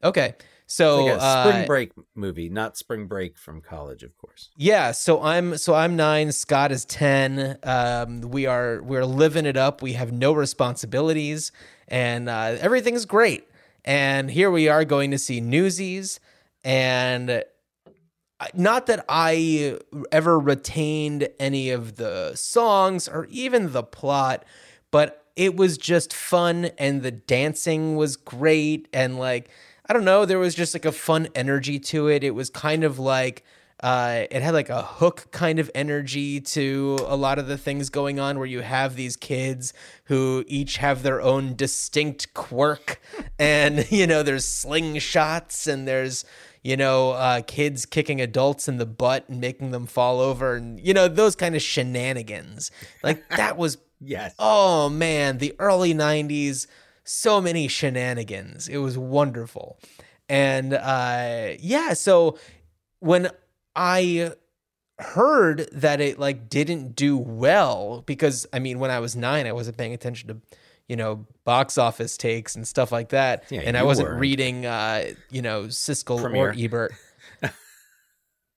[0.02, 0.34] Okay,
[0.70, 4.50] so Like a uh, spring break movie, not spring break from college, of course.
[4.54, 6.31] Yeah, so I'm so I'm nine.
[6.31, 7.57] Scott is ten.
[7.62, 9.81] Um, we are we're living it up.
[9.81, 11.52] We have no responsibilities,
[11.88, 13.48] and uh, everything's great.
[13.83, 16.20] And here we are going to see Newsies,
[16.62, 17.42] and
[18.52, 19.78] not that I
[20.12, 24.44] ever retained any of the songs or even the plot,
[24.90, 29.48] but it was just fun, and the dancing was great, and like
[29.88, 32.22] I don't know, there was just like a fun energy to it.
[32.22, 33.44] It was kind of like
[33.81, 37.90] uh, it had like a hook kind of energy to a lot of the things
[37.90, 39.72] going on where you have these kids
[40.05, 43.01] who each have their own distinct quirk
[43.38, 46.24] and you know there's slingshots and there's
[46.64, 50.81] you know uh, kids kicking adults in the butt and making them fall over and
[50.81, 52.72] you know those kind of shenanigans
[53.05, 54.35] like that was Yes.
[54.38, 56.68] oh man, the early 90s,
[57.09, 58.68] so many shenanigans.
[58.68, 59.79] It was wonderful.
[60.29, 62.38] And uh yeah, so
[63.01, 63.31] when
[63.75, 64.33] I
[64.99, 69.53] heard that it like didn't do well because I mean when I was 9 I
[69.53, 70.37] wasn't paying attention to
[70.88, 74.21] you know box office takes and stuff like that Yeah, and I wasn't weren't.
[74.21, 76.51] reading uh you know Siskel Premiere.
[76.51, 76.92] or Ebert.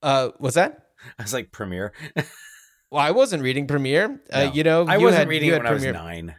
[0.02, 0.88] uh what's that?
[1.18, 1.94] I was like premiere.
[2.94, 4.20] Well, I wasn't reading Premiere.
[4.34, 4.52] Uh, No.
[4.52, 6.02] you know, I you wasn't had- reading you it had when I was Premiere.
[6.02, 6.36] 9.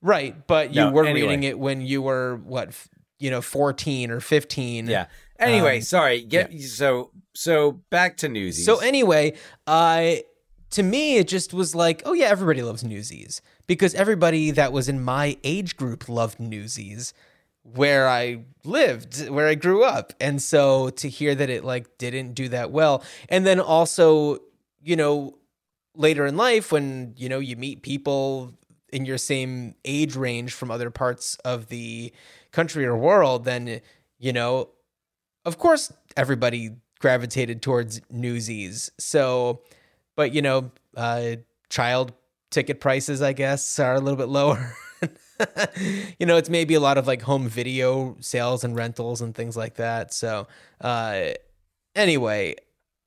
[0.00, 1.22] Right, but you No, were anyway.
[1.28, 2.70] reading it when you were what,
[3.18, 4.86] you know, 14 or 15.
[4.86, 5.06] Yeah.
[5.38, 6.22] Anyway, Um, sorry.
[6.22, 8.64] Get so so back to Newsies.
[8.64, 9.34] So anyway,
[9.66, 10.24] I
[10.70, 14.88] to me it just was like, oh yeah, everybody loves Newsies because everybody that was
[14.88, 17.12] in my age group loved Newsies
[17.62, 20.12] where I lived, where I grew up.
[20.20, 24.38] And so to hear that it like didn't do that well and then also,
[24.82, 25.38] you know,
[25.94, 28.54] later in life when, you know, you meet people
[28.92, 32.12] in your same age range from other parts of the
[32.52, 33.80] country or world, then
[34.18, 34.70] you know,
[35.44, 36.70] of course everybody
[37.00, 38.90] gravitated towards newsies.
[38.98, 39.62] So
[40.16, 41.36] but you know uh
[41.70, 42.12] child
[42.50, 44.74] ticket prices i guess are a little bit lower.
[46.18, 49.56] You know it's maybe a lot of like home video sales and rentals and things
[49.56, 50.12] like that.
[50.12, 50.48] So
[50.80, 51.28] uh
[51.94, 52.56] anyway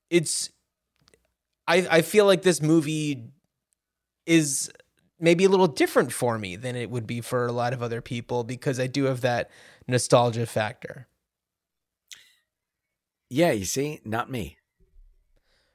[0.09, 0.49] it's
[1.67, 3.31] i i feel like this movie
[4.25, 4.71] is
[5.21, 8.01] maybe a little different for me than it would be for a lot of other
[8.01, 9.49] people because i do have that
[9.87, 11.07] nostalgia factor
[13.31, 14.57] yeah, you see, not me.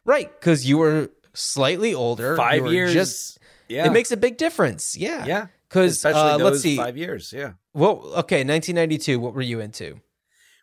[0.05, 2.37] Right, because you were slightly older.
[2.37, 2.93] Five years.
[2.93, 3.87] Just yeah.
[3.87, 4.95] it makes a big difference.
[4.95, 5.47] Yeah, yeah.
[5.67, 6.77] Because uh, let's see.
[6.77, 7.33] five years.
[7.33, 7.53] Yeah.
[7.73, 9.19] Well, okay, 1992.
[9.19, 10.01] What were you into?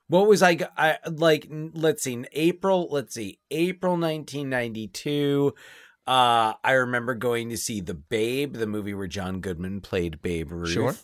[0.08, 1.48] What was I, I like?
[1.50, 2.24] Let's see.
[2.32, 2.88] April.
[2.92, 3.40] Let's see.
[3.50, 5.56] April 1992.
[6.06, 10.52] Uh, I remember going to see The Babe, the movie where John Goodman played Babe
[10.52, 10.70] Ruth.
[10.70, 10.96] Sure.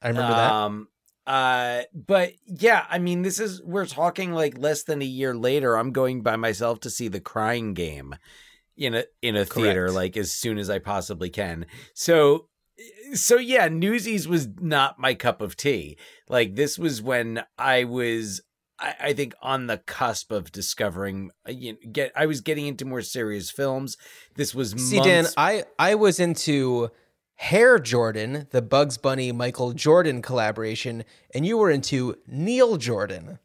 [0.00, 0.52] I remember that.
[0.52, 0.88] Um,
[1.26, 5.76] uh, but yeah, I mean, this is we're talking like less than a year later.
[5.76, 8.14] I'm going by myself to see The Crying Game
[8.76, 9.94] in a in a theater Correct.
[9.94, 11.66] like as soon as I possibly can.
[11.94, 12.48] So
[13.14, 15.96] so yeah, Newsies was not my cup of tea.
[16.28, 18.42] Like this was when I was
[18.78, 22.66] I, I think on the cusp of discovering uh, you know, get I was getting
[22.66, 23.96] into more serious films.
[24.34, 26.90] This was See, Dan, I I was into
[27.36, 33.38] Hare Jordan, the Bugs Bunny Michael Jordan collaboration, and you were into Neil Jordan.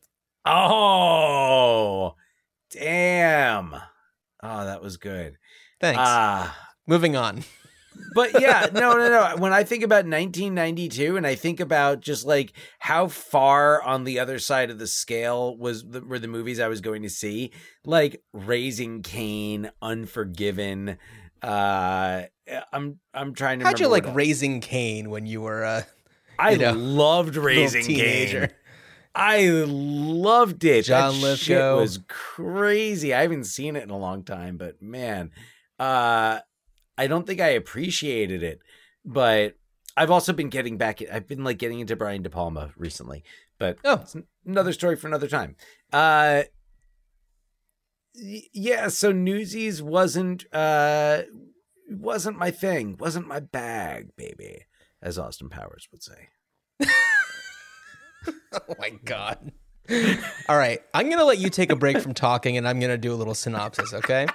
[0.46, 2.16] Oh,
[2.72, 3.76] damn.
[4.42, 5.38] Oh, that was good.
[5.80, 6.00] Thanks.
[6.02, 6.58] Ah.
[6.88, 7.44] Moving on.
[8.14, 9.36] But yeah, no, no, no.
[9.38, 14.20] When I think about 1992 and I think about just like how far on the
[14.20, 17.52] other side of the scale was the, were the movies I was going to see,
[17.86, 20.98] like Raising Cain, Unforgiven.
[21.42, 22.24] Uh,
[22.72, 23.66] I'm I'm trying to.
[23.66, 25.84] How'd you like raising Cain when you were uh,
[26.38, 28.48] I you know, loved Raising teenager?
[28.48, 28.56] Cain.
[29.14, 30.86] I loved it.
[30.86, 31.78] John that Lithgow.
[31.78, 33.14] was crazy.
[33.14, 35.32] I haven't seen it in a long time, but man,
[35.80, 36.40] uh,
[37.02, 38.60] I don't think I appreciated it.
[39.04, 39.56] But
[39.98, 41.02] I've also been getting back.
[41.12, 43.24] I've been like getting into Brian De Palma recently,
[43.58, 43.96] but Oh.
[44.02, 45.56] it's another story for another time.
[45.92, 46.44] Uh,
[48.14, 48.88] yeah.
[48.90, 51.24] So Newsies wasn't uh
[51.90, 52.98] wasn't my thing.
[53.00, 54.66] Wasn't my bag, baby,
[55.02, 56.30] as Austin Powers would say.
[58.54, 59.54] Oh my god.
[60.50, 63.14] All right, I'm gonna let you take a break from talking, and I'm gonna do
[63.14, 63.94] a little synopsis.
[63.94, 64.28] Okay,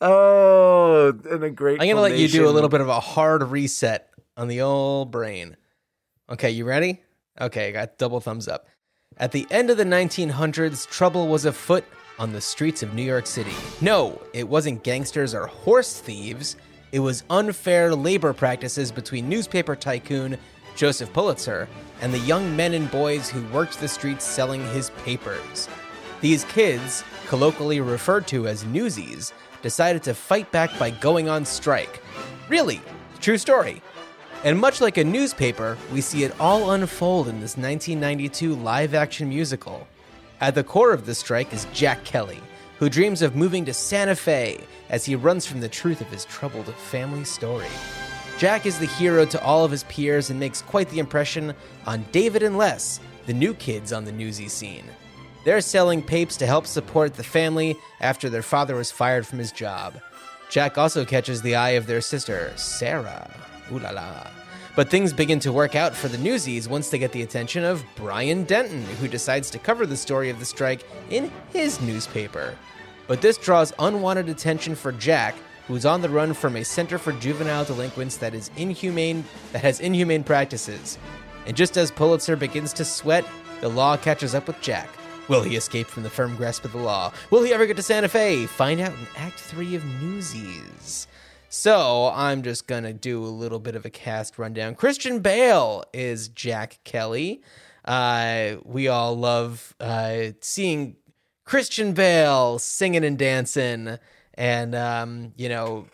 [0.00, 1.80] Oh, and a great.
[1.80, 5.10] I'm gonna let you do a little bit of a hard reset on the old
[5.10, 5.56] brain.
[6.30, 7.02] Okay, you ready?
[7.40, 8.66] Okay, I got double thumbs up.
[9.16, 11.84] At the end of the 1900s, trouble was afoot
[12.18, 13.52] on the streets of New York City.
[13.80, 16.56] No, it wasn't gangsters or horse thieves.
[16.92, 20.38] It was unfair labor practices between newspaper tycoon
[20.74, 21.68] Joseph Pulitzer
[22.00, 25.68] and the young men and boys who worked the streets selling his papers.
[26.20, 29.32] These kids, colloquially referred to as newsies,
[29.62, 32.02] decided to fight back by going on strike.
[32.48, 32.80] Really,
[33.20, 33.82] true story.
[34.44, 39.28] And much like a newspaper, we see it all unfold in this 1992 live action
[39.28, 39.86] musical.
[40.40, 42.40] At the core of the strike is Jack Kelly,
[42.78, 44.60] who dreams of moving to Santa Fe
[44.90, 47.68] as he runs from the truth of his troubled family story.
[48.36, 51.54] Jack is the hero to all of his peers and makes quite the impression
[51.86, 54.84] on David and Les, the new kids on the newsy scene.
[55.44, 59.52] They're selling papes to help support the family after their father was fired from his
[59.52, 59.94] job.
[60.50, 63.30] Jack also catches the eye of their sister, Sarah.
[63.70, 64.26] Ooh la la.
[64.74, 67.84] But things begin to work out for the newsies once they get the attention of
[67.94, 72.56] Brian Denton, who decides to cover the story of the strike in his newspaper.
[73.06, 77.12] But this draws unwanted attention for Jack, who's on the run from a center for
[77.12, 80.98] juvenile delinquents that is inhumane that has inhumane practices.
[81.46, 83.24] And just as Pulitzer begins to sweat,
[83.60, 84.88] the law catches up with Jack.
[85.28, 87.12] Will he escape from the firm grasp of the law?
[87.30, 88.46] Will he ever get to Santa Fe?
[88.46, 91.06] Find out in Act 3 of Newsies.
[91.48, 94.74] So, I'm just gonna do a little bit of a cast rundown.
[94.74, 97.42] Christian Bale is Jack Kelly.
[97.84, 100.96] Uh, we all love uh, seeing
[101.44, 103.98] Christian Bale singing and dancing,
[104.34, 105.86] and um, you know,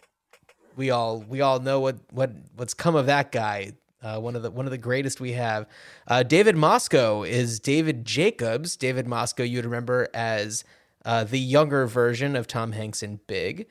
[0.76, 3.72] we all we all know what what what's come of that guy.
[4.02, 5.66] Uh, one of the one of the greatest we have.
[6.08, 8.76] Uh, David Moscow is David Jacobs.
[8.76, 10.64] David Moscow, you'd remember as
[11.04, 13.66] uh, the younger version of Tom Hanks in Big.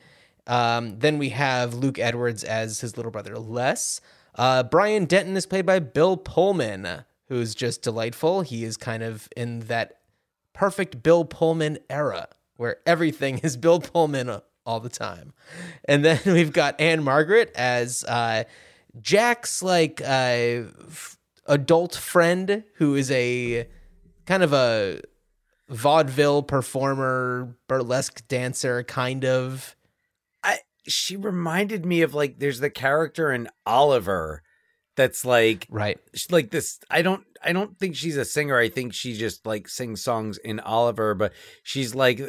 [0.46, 4.00] Um, then we have Luke Edwards as his little brother Les.
[4.36, 8.42] Uh, Brian Denton is played by Bill Pullman, who's just delightful.
[8.42, 9.98] He is kind of in that
[10.52, 15.32] perfect Bill Pullman era where everything is Bill Pullman all the time.
[15.84, 18.44] And then we've got Ann-Margret as uh,
[19.00, 20.04] Jack's like uh,
[20.86, 23.68] f- adult friend who is a
[24.26, 25.00] kind of a
[25.68, 29.76] vaudeville performer, burlesque dancer, kind of.
[30.42, 34.42] I she reminded me of like there's the character in Oliver
[34.96, 35.98] that's like Right.
[36.30, 38.58] like this I don't I don't think she's a singer.
[38.58, 42.20] I think she just like sings songs in Oliver, but she's like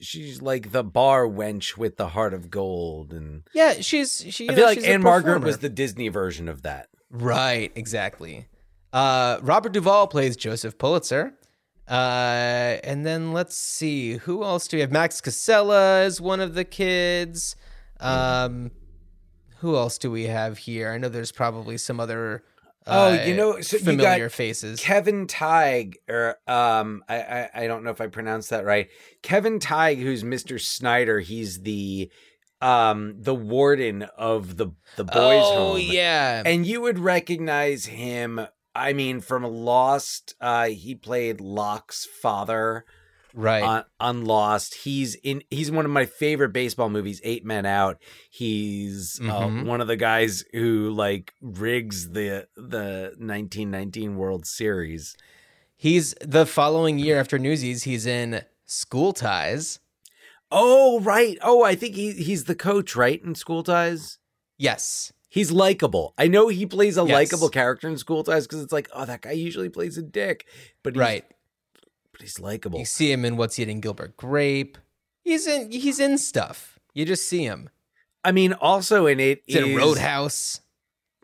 [0.00, 4.44] she's like the bar wench with the heart of gold and Yeah, she's she.
[4.46, 6.88] you I feel know, like Ann-Margret was the Disney version of that.
[7.10, 8.46] Right, exactly.
[8.92, 11.34] Uh, Robert Duvall plays Joseph Pulitzer.
[11.88, 14.92] Uh, and then let's see, who else do we have?
[14.92, 17.56] Max Casella is one of the kids.
[18.00, 18.70] Um,
[19.60, 20.90] who else do we have here?
[20.90, 22.42] I know there's probably some other.
[22.86, 24.80] Oh, uh, you know, so you got familiar faces.
[24.80, 28.88] Kevin Teig, or um, I, I I don't know if I pronounced that right.
[29.22, 30.60] Kevin Teig, who's Mr.
[30.60, 32.10] Snyder, he's the
[32.60, 35.80] um the warden of the the boys' oh home.
[35.80, 38.40] yeah, and you would recognize him.
[38.74, 42.84] I mean, from Lost, uh, he played Locke's father.
[43.40, 43.62] Right.
[43.62, 44.74] on, on Lost.
[44.74, 45.42] He's in.
[45.48, 47.98] He's one of my favorite baseball movies, Eight Men Out.
[48.30, 55.16] He's uh, one of the guys who like rigs the the 1919 World Series.
[55.76, 59.78] he's the following year after Newsies, he's in School Ties.
[60.50, 61.38] Oh right.
[61.42, 63.22] Oh, I think he he's the coach, right?
[63.22, 64.18] In School Ties.
[64.56, 65.12] Yes.
[65.28, 66.14] He's likable.
[66.16, 67.12] I know he plays a Yes.
[67.12, 70.46] likable character in School Ties because it's like, oh, that guy usually plays a dick,
[70.82, 71.24] but Right.
[72.18, 72.78] But he's likable.
[72.78, 74.76] You see him in What's Eating Gilbert Grape.
[75.24, 76.78] He's in he's in stuff.
[76.94, 77.70] You just see him.
[78.24, 80.60] I mean, also in it He's in is- Roadhouse.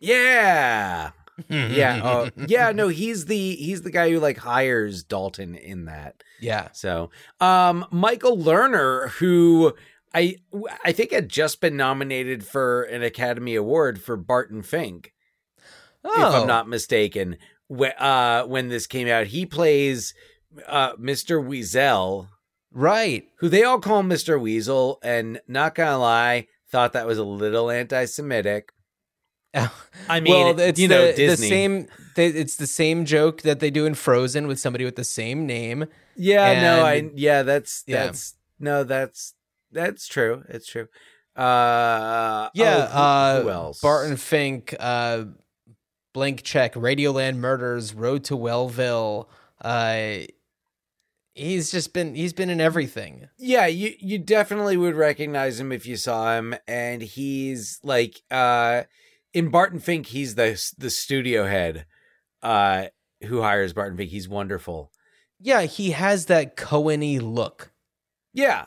[0.01, 1.11] Yeah,
[1.49, 2.73] yeah, uh, yeah.
[2.73, 6.23] No, he's the he's the guy who like hires Dalton in that.
[6.41, 6.69] yeah.
[6.73, 9.73] So, um, Michael Lerner, who
[10.15, 10.37] I
[10.85, 15.13] I think had just been nominated for an Academy Award for Barton Fink,
[16.05, 17.39] Oh, if I'm not mistaken.
[17.69, 20.13] When uh when this came out, he plays
[20.67, 21.45] uh Mr.
[21.45, 22.29] Weasel,
[22.73, 23.29] right.
[23.37, 24.41] who they all call Mr.
[24.41, 28.73] Weasel, and not gonna lie, thought that was a little anti-Semitic.
[30.09, 31.87] I mean, well, it's you know, the, the same.
[32.17, 35.47] They, it's the same joke that they do in Frozen with somebody with the same
[35.47, 35.87] name.
[36.17, 38.07] Yeah, no, I yeah, that's Yeah.
[38.07, 39.35] that's no, that's
[39.71, 40.45] that's true.
[40.49, 40.89] It's true.
[41.37, 43.81] Uh Yeah, oh, who, who uh, else?
[43.81, 45.25] Barton Fink, uh,
[46.13, 49.29] Blank Check, Radioland Murders, Road to Wellville.
[49.61, 50.27] Uh,
[51.35, 53.29] he's just been he's been in everything.
[53.39, 58.85] Yeah, you you definitely would recognize him if you saw him, and he's like uh
[59.33, 61.87] in Barton Fink, he's the the studio head
[62.43, 62.87] uh
[63.25, 64.11] who hires Barton Fink.
[64.11, 64.91] He's wonderful.
[65.41, 67.73] Yeah, he has that Coen-y look.
[68.33, 68.67] Yeah.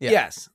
[0.00, 0.10] Yeah.
[0.10, 0.48] Yes.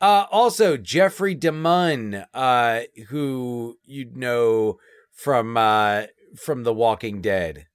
[0.00, 4.78] Uh also Jeffrey DeMunn, uh, who you'd know
[5.12, 6.04] from uh
[6.36, 7.66] from The Walking Dead.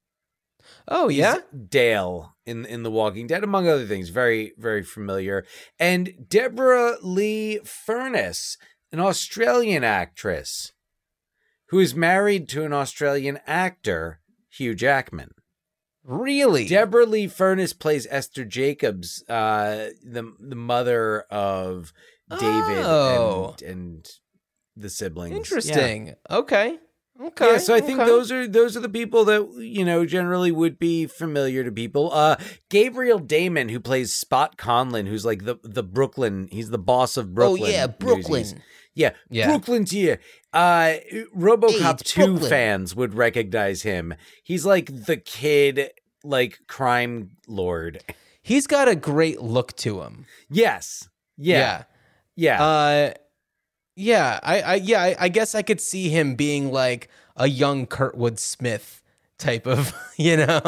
[0.88, 1.38] Oh He's yeah,
[1.70, 4.10] Dale in in The Walking Dead, among other things.
[4.10, 5.46] Very, very familiar.
[5.80, 8.58] And Deborah Lee Furness,
[8.92, 10.72] an Australian actress
[11.70, 14.20] who is married to an Australian actor,
[14.50, 15.32] Hugh Jackman.
[16.04, 16.68] really?
[16.68, 21.92] Deborah Lee Furness plays Esther Jacobs, uh, the the mother of
[22.30, 23.56] David Oh.
[23.62, 24.10] and and
[24.76, 25.32] the siblings.
[25.32, 25.38] Yeah.
[25.38, 26.16] Interesting.
[26.30, 26.78] Okay.
[27.22, 27.54] Okay.
[27.54, 30.78] Yeah, so I think those are those are the people that you know generally would
[30.78, 32.12] be familiar to people.
[32.12, 32.36] Uh
[32.70, 37.34] Gabriel Damon, who plays Spot Conlon, who's like the the Brooklyn, he's the boss of
[37.34, 37.64] Brooklyn.
[37.64, 37.98] Oh yeah, Newsies.
[38.00, 38.64] Brooklyn.
[38.94, 39.48] Yeah, Yeah.
[39.48, 40.20] Brooklyn's here.
[40.54, 40.96] Uh
[41.36, 42.50] RoboCop it's 2 Brooklyn.
[42.50, 44.14] fans would recognize him.
[44.44, 45.92] He's like the kid
[46.24, 48.02] like crime lord.
[48.42, 50.26] He's got a great look to him.
[50.50, 51.08] Yes.
[51.38, 51.84] Yeah.
[52.36, 52.64] Yeah.
[52.64, 53.14] Uh,
[53.96, 54.40] yeah.
[54.44, 55.02] I, I, yeah.
[55.02, 59.02] I, I guess I could see him being like a young Kurtwood Smith
[59.38, 60.62] type of, you know.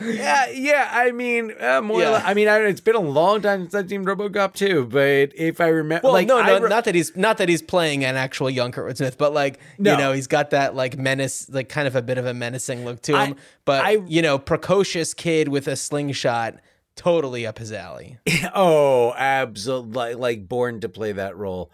[0.00, 0.88] yeah, yeah.
[0.92, 2.00] I mean, uh, more.
[2.00, 2.12] Yeah.
[2.16, 5.36] li- I mean, I, it's been a long time since I've seen RoboCop 2, but
[5.38, 8.04] if I remember, Well, like, no, no, re- not that he's not that he's playing
[8.04, 9.92] an actual young Kurtwood Smith, but like No.
[9.92, 12.84] you know, he's got that like menace, like kind of a bit of a menacing
[12.86, 13.36] look to I- him.
[13.66, 16.54] but I- you know, precocious kid with a slingshot,
[16.96, 18.16] totally up his alley.
[18.54, 19.92] Oh, absolutely!
[19.94, 21.70] Like, like born to play that role.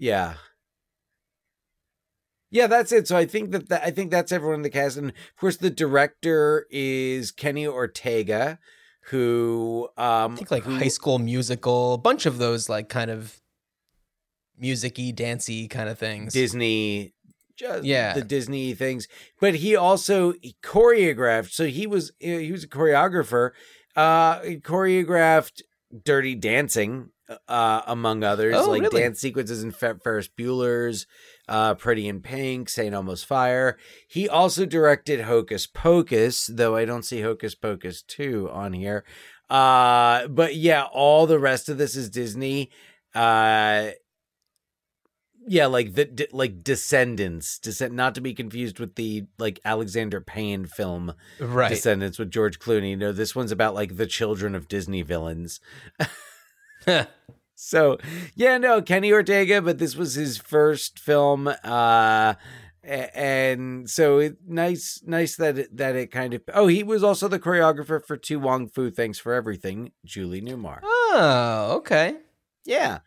[0.00, 0.34] Yeah,
[2.50, 2.66] yeah.
[2.66, 3.06] That's it.
[3.06, 5.70] So I think that, I think that's everyone in the cast, and of course the
[5.70, 8.58] director is Kenny Ortega,
[9.10, 13.10] who um I think like who- High School Musical, a bunch of those like kind
[13.10, 13.40] of
[14.58, 16.32] musicy, dancey kind of things.
[16.32, 17.14] Disney.
[17.56, 18.14] Just Yeah.
[18.14, 19.06] the Disney things,
[19.38, 20.32] but he also
[20.62, 21.50] choreographed.
[21.52, 23.50] So he was he was a choreographer.
[23.94, 25.60] Uh, he choreographed
[26.04, 27.10] Dirty Dancing,
[27.48, 29.02] uh, among others, Oh, like really?
[29.02, 31.06] dance sequences in Fer- Ferris Bueller's,
[31.48, 33.76] uh, Pretty in Pink, Saint Elmo's Fire.
[34.08, 39.04] He also directed Hocus Pocus, though I don't see Hocus Pocus two on here.
[39.48, 42.70] Uh, but yeah, all the rest of this is Disney.
[43.14, 43.90] Uh,
[45.46, 50.20] yeah, like the de- like Descendants, Descend, not to be confused with the like Alexander
[50.20, 51.70] Payne film right.
[51.70, 52.96] Descendants with George Clooney.
[52.96, 55.58] No, this one's about like the children of Disney villains.
[57.62, 57.98] So
[58.34, 62.34] yeah, no, Kenny Ortega, but this was his first film, uh,
[62.82, 66.40] and so it, nice, nice that it, that it kind of.
[66.54, 68.90] Oh, he was also the choreographer for To Wong Foo.
[68.90, 70.80] Thanks for everything, Julie Newmar.
[70.82, 72.16] oh, okay.
[72.64, 73.00] Yeah.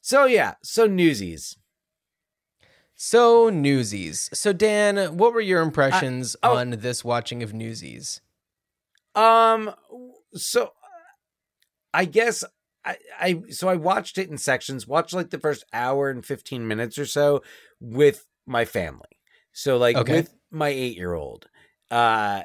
[0.00, 1.56] So yeah, so Newsies.
[2.96, 4.30] So Newsies.
[4.32, 6.56] So Dan, what were your impressions oh.
[6.56, 8.20] on this watching of Newsies?
[9.14, 9.72] Um,
[10.34, 10.72] so
[11.94, 12.44] I guess
[12.86, 14.86] I, I so I watched it in sections.
[14.86, 17.42] Watched like the first hour and fifteen minutes or so
[17.80, 19.20] with my family.
[19.52, 20.18] So like Okay.
[20.18, 21.48] with my eight year old.
[21.90, 22.42] Uh,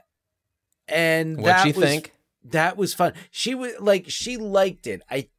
[0.87, 2.13] and What'd that she was, think?
[2.45, 3.13] that was fun.
[3.29, 5.01] She was like she liked it.
[5.09, 5.29] I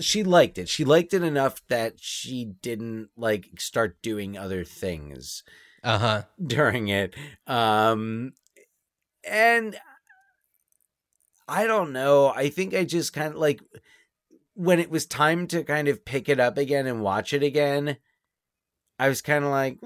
[0.00, 0.68] she liked it.
[0.68, 5.42] She liked it enough that she didn't like start doing other things
[5.82, 6.22] Uh huh.
[6.44, 7.14] during it.
[7.46, 8.32] Um
[9.28, 9.78] and
[11.50, 12.28] I don't know.
[12.28, 13.60] I think I just kind of like
[14.54, 17.96] when it was time to kind of pick it up again and watch it again,
[18.98, 19.78] I was kind of like,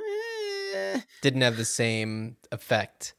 [0.74, 1.00] eh.
[1.22, 3.14] Didn't have the same effect.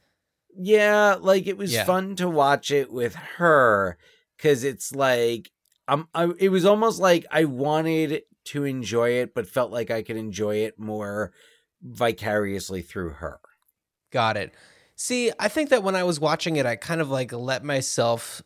[0.57, 1.83] yeah, like it was Yeah.
[1.85, 3.97] fun to watch it with her
[4.37, 5.49] because it's like,
[5.87, 10.01] um, I, it was almost like I wanted to enjoy it, but felt like I
[10.03, 11.33] could enjoy it more
[11.81, 13.39] vicariously through her.
[14.11, 14.53] Got it.
[14.95, 18.41] See, I think that when I was watching it, I kind of like let myself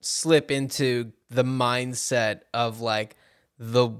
[0.00, 3.16] slip into the mindset of like
[3.58, 3.90] the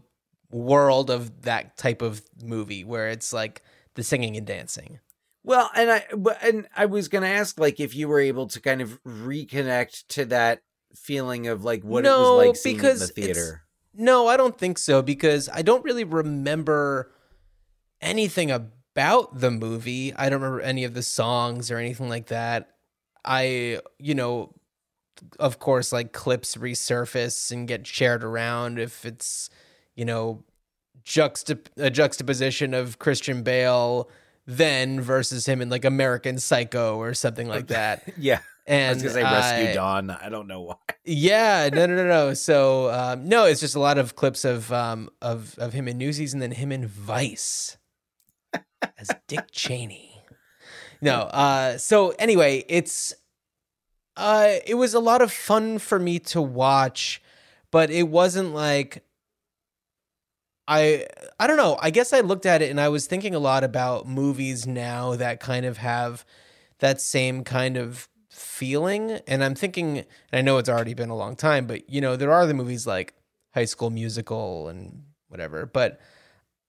[0.50, 3.62] world of that type of movie where it's like
[3.94, 5.00] the singing and dancing.
[5.44, 8.60] Well, and I but- and I was gonna ask like if you were able to
[8.60, 10.62] kind of reconnect to that
[10.96, 13.62] feeling of like what No, it was like seeing it in because the theater.
[13.92, 17.12] No, I don't think so because I don't really remember
[18.00, 20.14] anything about the movie.
[20.14, 22.70] I don't remember any of the songs or anything like that.
[23.24, 24.52] I, you know,
[25.38, 29.50] of course, like clips resurface and get shared around if it's,
[29.94, 30.44] you know,
[31.04, 34.08] juxtap- a juxtaposition of Christian Bale
[34.46, 38.02] then versus him in like American Psycho or something like that.
[38.18, 40.10] Yeah, And I was gonna say Rescue I- Dawn.
[40.10, 40.76] I don't know why.
[41.04, 42.34] yeah, no, no, no, no.
[42.34, 45.96] So um, no, it's just a lot of clips of um, of of him in
[45.98, 47.78] Newsies and then him in Vice
[48.98, 50.22] as Dick Cheney.
[51.00, 53.14] No, uh, so anyway, it's
[54.16, 57.20] uh, it was a lot of fun for me to watch,
[57.70, 59.04] but it wasn't like
[60.66, 61.06] I
[61.38, 61.78] I don't know.
[61.80, 65.14] I guess I looked at it and I was thinking a lot about movies now
[65.16, 66.24] that kind of have
[66.78, 71.16] that same kind of feeling and I'm thinking and I know it's already been a
[71.16, 73.14] long time, but you know, there are the movies like
[73.52, 76.00] High School Musical and whatever, but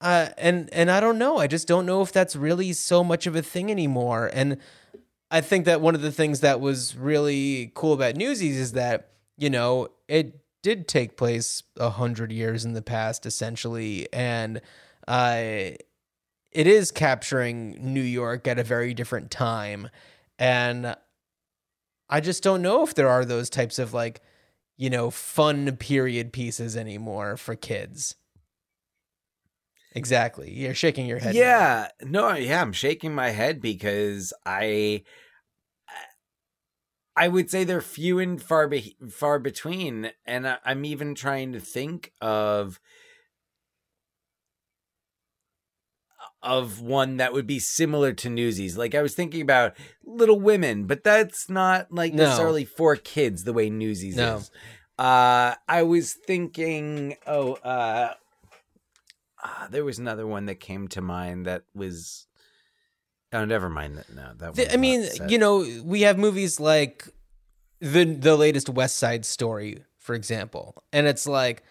[0.06, 1.38] uh and and I don't know.
[1.38, 4.30] I just don't know if that's really so much of a thing anymore.
[4.32, 4.58] And
[5.32, 9.10] I think that one of the things that was really cool about Newsies is that,
[9.38, 14.62] you know, it did take place a hundred years in the past, essentially, and
[15.08, 15.42] uh,
[16.52, 19.90] it is capturing New York at a very different time,
[20.40, 20.96] and
[22.10, 24.22] I just don't know if there are those types of like,
[24.78, 28.16] you know, fun period pieces anymore for kids.
[29.96, 30.52] Exactly.
[30.52, 31.36] You're shaking your head.
[31.36, 35.04] Yeah, no, yeah, I'm shaking my head because I,
[37.16, 41.54] I would say they're few and far be- far between, and I, I'm even trying
[41.54, 42.80] to think of
[46.44, 48.78] of one that would be similar to Newsies.
[48.78, 52.26] Like I was thinking about Little Women, but that's not like No.
[52.26, 54.36] necessarily for kids the way Newsies No.
[54.38, 54.52] is.
[55.00, 58.14] Uh, I was thinking, oh, uh,
[59.72, 62.28] there was another one that came to mind that was.
[63.34, 64.14] Oh, never mind that.
[64.14, 64.56] No, that.
[64.56, 65.30] The- I mean, set.
[65.30, 67.08] you know, we have movies like
[67.80, 71.64] the the latest West Side Story, for example, and it's like,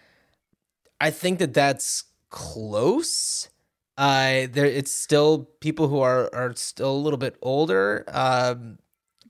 [1.01, 3.49] I think that that's close.
[3.97, 8.03] Uh, there, it's still people who are are still a little bit older.
[8.07, 8.77] Um,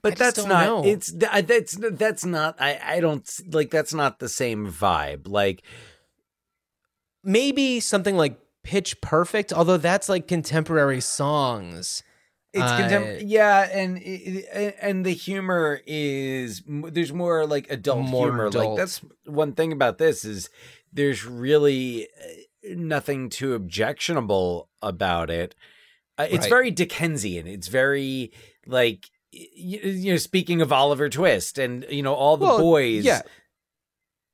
[0.01, 0.83] but that's don't know.
[0.83, 2.55] It's that's that's not.
[2.59, 3.71] I I don't like.
[3.71, 5.27] That's not the same vibe.
[5.27, 5.63] Like
[7.23, 12.03] maybe something like Pitch Perfect, although that's like contemporary songs.
[12.53, 13.97] it's contem- yeah, and
[14.81, 18.47] and the humor is there's more like adult More humor.
[18.47, 18.69] adult.
[18.71, 20.49] Like that's one thing about this is
[20.91, 25.53] there's really uh, nothing too objectionable about it.
[26.17, 26.49] Uh, it's Right.
[26.49, 27.45] very Dickensian.
[27.45, 28.31] It's very
[28.65, 33.03] like y- you know speaking of Oliver Twist and you know all the Well, boys.
[33.05, 33.21] yeah.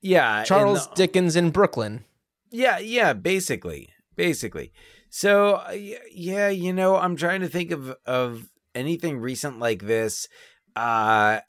[0.04, 2.06] Yeah, Charles the- Dickens in Brooklyn.
[2.50, 4.72] yeah, yeah, basically, basically.
[5.10, 10.28] So uh, yeah, you know, I'm trying to think of of anything recent like this.
[10.76, 11.40] Uh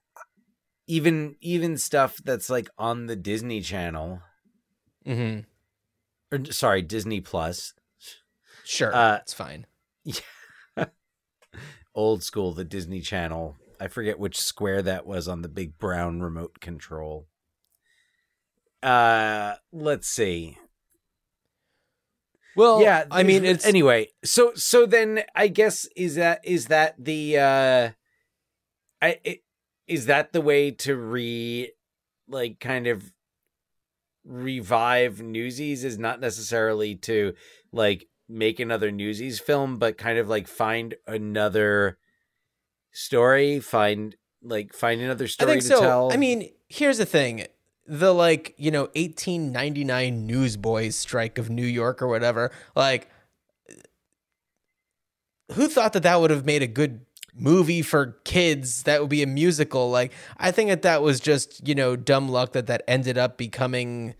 [0.87, 4.21] even even stuff that's like on the Disney Channel
[5.05, 5.41] hmm
[6.33, 7.75] or sorry, Disney Plus.
[8.65, 9.67] Sure, Uh, it's fine.
[10.05, 10.87] Yeah.
[11.95, 13.57] Old school the Disney Channel.
[13.81, 17.29] I forget which square that was on the big brown remote control.
[18.83, 20.59] Uh let's see.
[22.57, 26.95] Well, yeah I mean, it's anyway so so then i guess is that is that
[27.03, 27.91] the uh
[29.01, 29.43] i it,
[29.87, 31.73] is that the way to re
[32.29, 33.13] like kind of
[34.25, 37.35] revive newsies is not necessarily to
[37.73, 41.99] like make another newsies film but kind of like find another
[42.93, 45.81] story find like find another I story think to so.
[45.81, 46.13] tell?
[46.13, 47.47] I mean, here's the thing.
[47.87, 52.53] The like, you know, 1899 newsboys strike of New York or whatever.
[52.77, 53.09] Like
[55.53, 57.05] who thought that that would have made a good
[57.35, 61.67] movie for kids that would be a musical like i think that that was just
[61.67, 64.15] you know dumb luck that that ended up becoming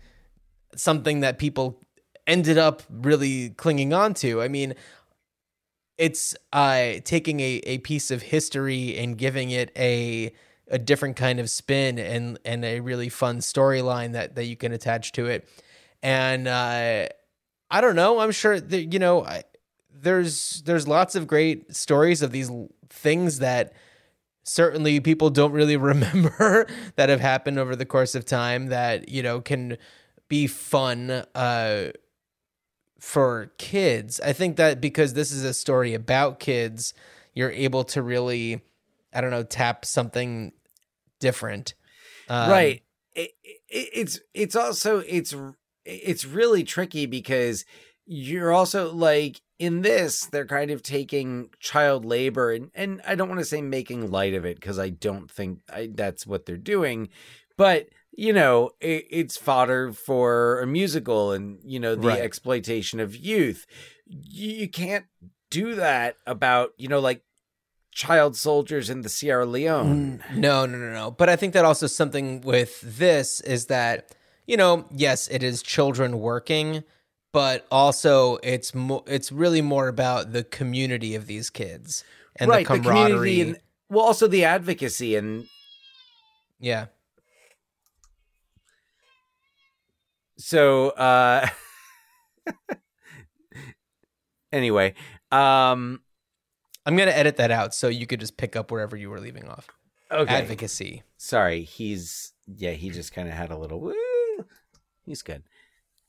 [0.75, 1.79] something that people
[2.25, 4.73] ended up really clinging on to i mean
[5.99, 10.33] it's uh taking a, a piece of history and giving it a
[10.69, 14.71] a different kind of spin and and a really fun storyline that that you can
[14.71, 15.47] attach to it.
[16.01, 17.07] And uh
[17.71, 18.19] i don't know.
[18.19, 19.43] I'm sure that you know I,
[19.93, 22.51] there's there's lots of great stories of these
[22.89, 23.73] things that
[24.43, 29.23] certainly people don't really remember that have happened over the course of time that you
[29.23, 29.77] know can
[30.29, 31.89] be fun uh
[32.99, 34.21] for kids.
[34.21, 36.93] I think that because this is a story about kids
[37.33, 38.61] you're able to really
[39.13, 40.51] i don't know tap something
[41.19, 41.73] different
[42.29, 42.83] um, right.
[43.15, 45.35] It, it, it's it's also it's
[45.85, 47.65] it's really tricky because
[48.05, 53.29] you're also like in this they're kind of taking child labor and and I don't
[53.29, 56.57] want to say making light of it because I don't think I, that's what they're
[56.57, 57.09] doing,
[57.57, 62.19] but you know it, it's fodder for a musical and you know the Right.
[62.21, 63.65] exploitation of youth.
[64.07, 65.05] You, you can't
[65.51, 67.21] do that about you know like
[67.93, 70.19] child soldiers in the Sierra Leone.
[70.19, 71.11] Mm, No, no, no, no.
[71.11, 74.15] But I think that also something with this is that
[74.45, 76.83] you know, yes, it is children working,
[77.31, 82.03] but also it's mo- it's really more about the community of these kids
[82.35, 83.41] and right, the camaraderie.
[83.41, 83.57] and
[83.89, 85.45] well, also the advocacy and
[86.59, 86.87] yeah,
[90.37, 91.47] so uh
[94.51, 94.93] anyway
[95.31, 96.01] um
[96.85, 99.47] I'm gonna edit that out so you could just pick up wherever you were leaving
[99.47, 99.67] off.
[100.11, 101.03] okay Advocacy.
[101.17, 104.45] sorry he's yeah he just kind of had a little woo.
[105.05, 105.43] he's good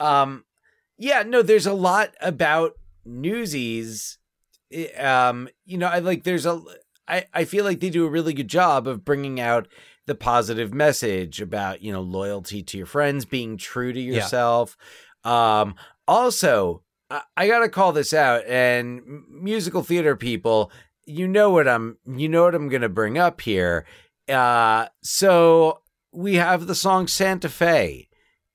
[0.00, 0.44] um
[0.98, 2.72] yeah no there's a lot about
[3.04, 4.18] newsies
[4.98, 6.60] um you know i like there's a
[7.08, 9.68] i i feel like they do a really good job of bringing out
[10.06, 14.16] the positive message about you know loyalty to your friends being true to Yeah.
[14.16, 14.76] yourself
[15.24, 15.74] um
[16.06, 16.82] also
[17.36, 20.70] I, gotta call this out and musical theater people
[21.06, 23.84] you know what i'm you know what i'm gonna bring up here.
[24.28, 25.80] Uh so
[26.12, 28.08] we have the song santa fe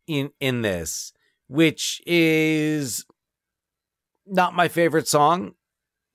[0.07, 1.14] in in this
[1.47, 3.05] which is
[4.26, 5.53] not my favorite song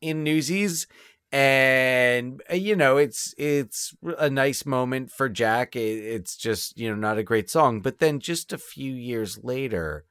[0.00, 0.86] in newsies
[1.32, 5.74] and uh, you know it's it's a nice moment for jack.
[5.74, 7.80] It- it's just you know not a great song.
[7.80, 10.04] But then just a few years later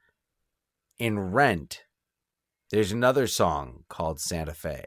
[0.99, 1.83] in rent
[2.73, 4.83] there's another song called santa fe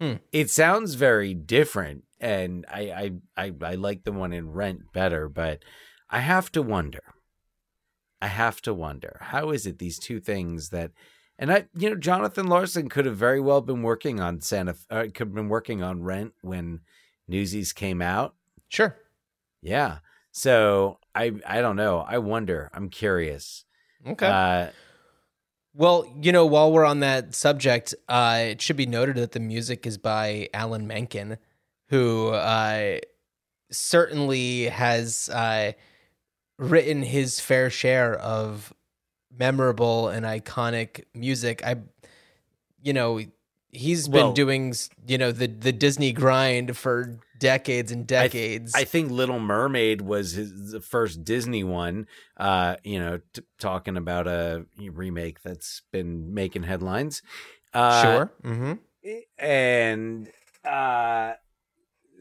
[0.00, 0.16] Hmm.
[0.30, 5.26] it sounds very different and I, I i i like the one in rent better
[5.26, 5.62] but
[6.10, 7.14] i have to wonder
[8.20, 10.90] i have to wonder how is it these two things that
[11.38, 15.02] and I, you know, Jonathan Larson could have very well been working on Santa, uh,
[15.02, 16.80] could have been working on Rent when
[17.28, 18.34] Newsies came out.
[18.68, 18.96] Sure.
[19.60, 19.98] Yeah.
[20.32, 21.98] So I, I don't know.
[21.98, 22.70] I wonder.
[22.72, 23.66] I'm curious.
[24.06, 24.26] Okay.
[24.26, 24.68] Uh,
[25.78, 29.40] Well, you know, while we're on that subject, uh, it should be noted that the
[29.40, 31.36] music is by Alan Menken,
[31.90, 33.00] who uh,
[33.70, 35.72] certainly has uh,
[36.58, 38.72] written his fair share of
[39.30, 41.62] memorable and iconic music.
[41.62, 41.76] I,
[42.82, 43.20] you know,
[43.76, 44.74] he's been Well- doing,
[45.06, 48.74] you know, the the Disney grind for decades and I th- decades.
[48.74, 52.06] I think Little Mermaid was his the first Disney one.
[52.36, 57.22] Uh, you know, t- talking about a remake that's been making headlines.
[57.74, 58.32] Uh, sure.
[58.42, 58.72] hmm
[59.38, 60.28] and
[60.64, 61.34] uh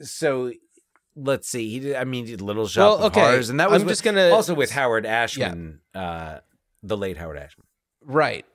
[0.02, 0.52] so
[1.16, 3.22] let's see he did i mean he did little shop Well, of okay.
[3.22, 6.40] horrors and that was I'm with- just gonna also with howard ashman uh
[6.84, 7.66] the late howard ashman
[8.08, 8.46] Right.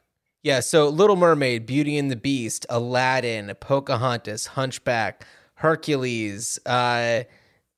[0.43, 7.24] Yeah, so Little Mermaid, Beauty and the Beast, Aladdin, Pocahontas, Hunchback, Hercules, uh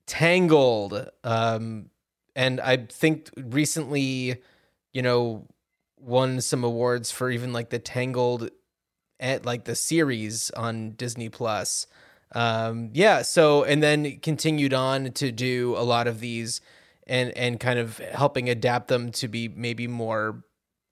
[0.06, 1.90] Tangled, um
[2.36, 4.40] and I think recently,
[4.92, 5.46] you know,
[5.98, 8.50] won some awards for even like the Tangled
[9.20, 11.86] at like the series on Disney Plus.
[12.34, 16.60] Um yeah, so and then continued on to do a lot of these
[17.08, 20.44] and and kind of helping adapt them to be maybe more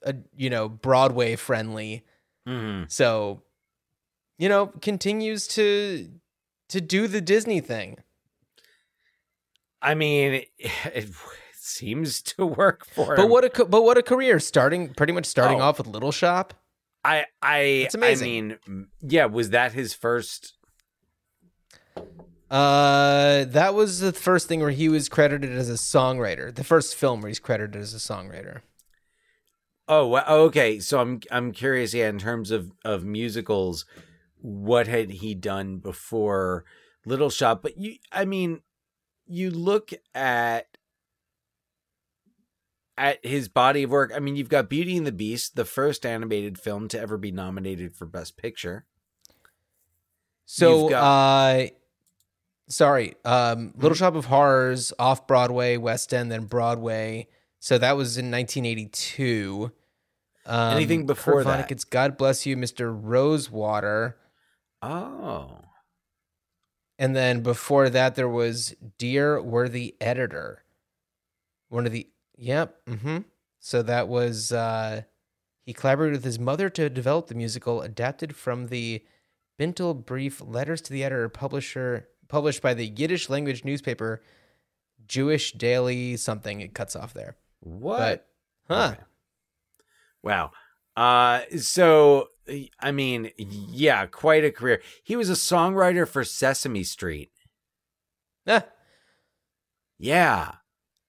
[0.05, 2.05] uh, you know Broadway friendly.
[2.47, 2.85] mm-hmm.
[2.89, 3.43] So
[4.39, 6.11] you know continues to
[6.69, 7.99] to do the Disney thing.
[9.83, 10.49] i mean it,
[10.95, 11.09] it
[11.55, 13.31] seems to work for But him.
[13.31, 15.65] what a but what a career starting pretty much starting Oh.
[15.65, 16.55] off with Little Shop.
[17.05, 18.29] i i It's amazing.
[18.67, 20.55] i mean yeah was that his first
[22.51, 26.53] Uh, that was the first thing where he was credited as a songwriter.
[26.53, 28.63] The first film where he's credited as a songwriter.
[29.93, 30.17] Oh,
[30.47, 30.79] okay.
[30.79, 31.93] So I'm I'm curious.
[31.93, 33.85] Yeah, in terms of of musicals,
[34.41, 36.65] what had he done before
[37.05, 37.61] Little Shop?
[37.61, 38.61] But you, I mean,
[39.27, 40.77] you look at
[42.97, 44.13] at his body of work.
[44.15, 47.33] I mean, you've got Beauty and the Beast, the first animated film to ever be
[47.33, 48.85] nominated for Best Picture.
[50.45, 51.67] So, You've uh,
[52.69, 57.27] sorry, um, Little Shop of Horrors, off Broadway, West End, then Broadway.
[57.59, 59.73] So that was in 1982.
[60.51, 61.69] Um, Anything before Kurt that?
[61.69, 62.93] Vonnegut's God Bless You, Mr.
[62.93, 64.17] Rosewater.
[64.83, 65.59] Oh,
[66.99, 70.65] And then before that, there was Dear Worthy Editor.
[71.69, 72.77] One of the, yep.
[72.89, 73.19] hmm
[73.61, 75.03] So that was, uh,
[75.63, 79.05] he collaborated with his mother to develop the musical, adapted from the
[79.59, 84.21] Bintel Brief Letters to the Editor, publisher, published by the Yiddish language newspaper
[85.07, 86.61] Jewish Daily something.
[86.61, 87.37] It cuts off there.
[87.61, 87.99] what?
[87.99, 88.27] But,
[88.75, 88.91] huh.
[88.95, 89.03] Okay.
[90.23, 90.53] Wow.
[90.97, 92.29] Uh so
[92.81, 94.83] I mean, yeah, quite a career.
[95.05, 97.31] He was a songwriter for Sesame Street.
[98.47, 98.65] Ah.
[99.99, 100.53] Yeah.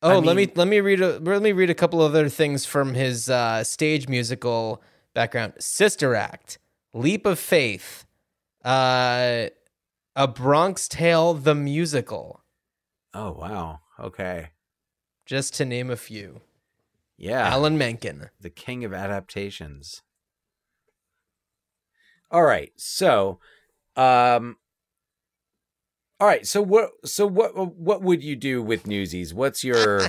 [0.03, 2.65] Oh, I let me let me read a let me read a couple other things
[2.65, 4.81] from his uh, stage musical
[5.13, 5.53] background.
[5.59, 6.57] Sister Act,
[6.93, 8.05] Leap of Faith,
[8.65, 9.47] uh,
[10.15, 12.43] A Bronx Tale, the musical,
[13.13, 13.81] Oh, wow.
[13.99, 14.49] Okay.
[15.25, 16.41] just to name a few.
[17.21, 17.47] Yeah.
[17.47, 18.29] Alan Menken.
[18.39, 20.01] the king of adaptations.
[22.31, 22.71] All right.
[22.77, 23.39] So,
[23.95, 24.57] um
[26.19, 26.45] All right.
[26.47, 29.33] So what so what what would you do with Newsies?
[29.33, 30.01] What's your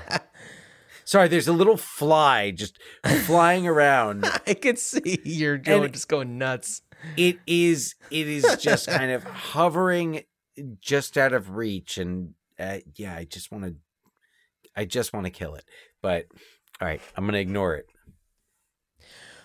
[1.04, 2.78] Sorry, there's a little fly just
[3.26, 4.24] flying around.
[4.46, 6.82] I could see you're going And- just going nuts.
[7.16, 10.22] It is it is just kind of hovering
[10.80, 13.74] just out of reach and uh, yeah, I just want to
[14.76, 15.64] I just want to kill it.
[16.00, 16.26] But
[16.82, 17.86] all right, I'm going to ignore it.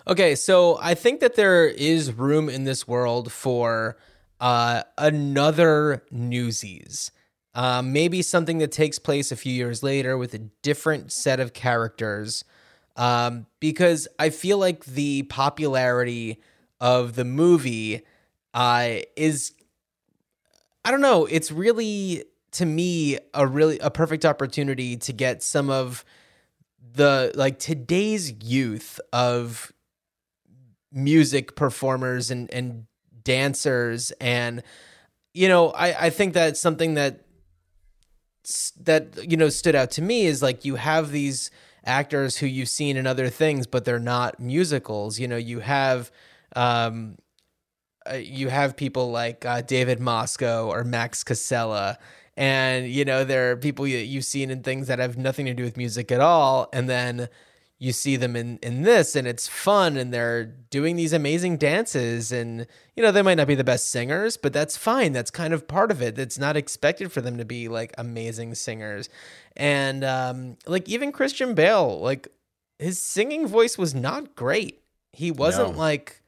[0.08, 3.96] Okay, so I think that there is room in this world for
[4.40, 7.12] uh, another Newsies.
[7.54, 11.54] Um, maybe something that takes place a few years later with a different set of
[11.54, 12.44] characters.
[12.96, 16.42] Um, because I feel like the popularity
[16.82, 18.02] of the movie
[18.56, 19.54] uh, is,
[20.84, 22.24] I don't know, it's really,
[22.54, 26.04] to me, a really a perfect opportunity to get some of
[26.94, 29.72] the like today's youth of
[30.92, 32.86] music performers and and
[33.24, 34.64] dancers and
[35.34, 37.26] you know I I think that's something that
[38.82, 41.52] that you know stood out to me is like you have these
[41.86, 45.20] actors who you've seen in other things but they're not musicals.
[45.20, 46.12] You know you have
[46.56, 47.18] um
[48.10, 51.98] uh, you have people like uh, David Moscow or Max Casella
[52.38, 55.54] and you know there are people that you've seen in things that have nothing to
[55.56, 56.70] do with music at all.
[56.72, 57.28] And then
[57.80, 62.32] you see them in in this and it's fun and they're doing these amazing dances.
[62.32, 65.14] And you know they might not be the best singers but that's fine.
[65.14, 66.20] That's kind of part of it.
[66.20, 69.10] It's not expected for them to be like amazing singers.
[69.56, 72.28] And um like even Christian Bale like
[72.80, 74.84] his singing voice was not great.
[75.12, 75.80] He wasn't No.
[75.80, 76.22] like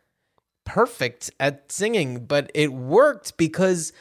[0.66, 3.92] perfect at singing but it worked because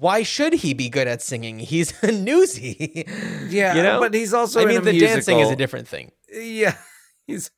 [0.00, 3.04] why should he be good at singing he's a newsie
[3.50, 6.76] Yeah, you know but he's also I mean the dancing is a different thing Yeah,
[7.26, 7.50] he's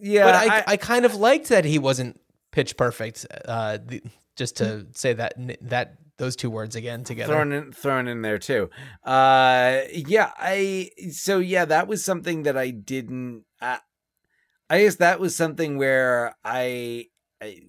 [0.00, 0.24] yeah.
[0.24, 2.20] but I, I, kind of liked that he wasn't
[2.52, 3.26] pitch perfect.
[3.44, 4.02] Uh, the,
[4.36, 7.32] just to say that that those two words again together.
[7.32, 8.70] thrown in thrown in there too.
[9.04, 10.32] Uh, yeah.
[10.36, 13.44] I so yeah, that was something that I didn't.
[13.60, 13.78] I,
[14.70, 17.06] I guess that was something where I.
[17.40, 17.60] I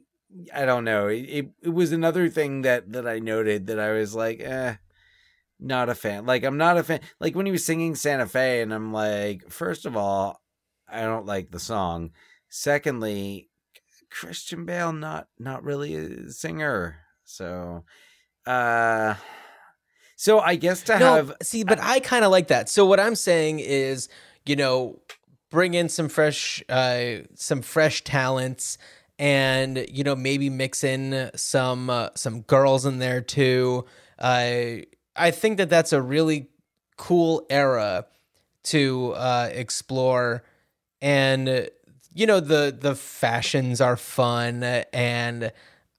[0.53, 1.07] I don't know.
[1.07, 4.75] It, it it was another thing that that I noted that I was like, eh,
[5.59, 6.25] not a fan.
[6.25, 7.01] Like I'm not a fan.
[7.19, 10.41] Like when he was singing Santa Fe, and I'm like, first of all,
[10.87, 12.11] I don't like the song.
[12.49, 13.49] Secondly,
[14.09, 16.97] Christian Bale not not really a singer.
[17.23, 17.83] So,
[18.45, 19.15] uh,
[20.15, 22.69] so I guess to no, have see, but I kind of like that.
[22.69, 24.09] So what I'm saying is,
[24.45, 25.01] you know,
[25.49, 28.77] bring in some fresh, uh, some fresh talents,
[29.19, 33.85] and you know maybe mix in some uh, some girls in there too.
[34.17, 34.77] Uh,
[35.15, 36.47] I think that that's a really
[36.97, 38.05] cool era
[38.63, 40.43] to uh, explore,
[41.01, 41.69] and
[42.13, 45.51] you know the the fashions are fun and.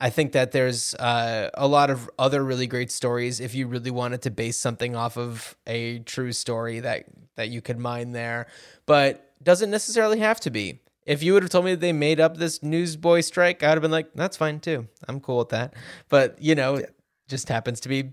[0.03, 3.39] I think that there's uh, a lot of other really great stories.
[3.39, 7.05] If you really wanted to base something off of a true story, that
[7.37, 8.47] that you could mine there,
[8.87, 10.81] but doesn't necessarily have to be.
[11.07, 13.75] If you would have told me that they made up this newsboy strike, I would
[13.77, 14.87] have been like, "That's fine too.
[15.09, 15.75] I'm cool with that."
[16.09, 16.95] But you know, it
[17.29, 18.13] just happens to be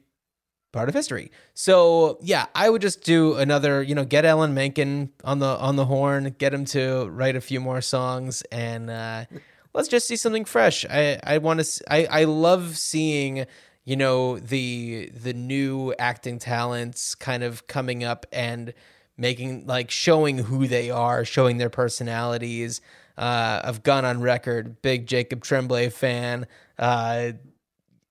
[0.71, 1.31] part of history.
[1.53, 5.75] So yeah, I would just do another, you know, get Alan Menken on the on
[5.75, 9.25] the horn, get him to write a few more songs, and uh,
[9.73, 10.85] let's just see something fresh.
[10.89, 11.83] I I want to.
[11.91, 13.45] I I love seeing
[13.85, 18.73] you know the the new acting talents kind of coming up and
[19.17, 22.81] making like showing who they are, showing their personalities.
[23.17, 26.45] Uh, I've gone on record, big Jacob Tremblay fan.
[26.77, 27.33] Uh,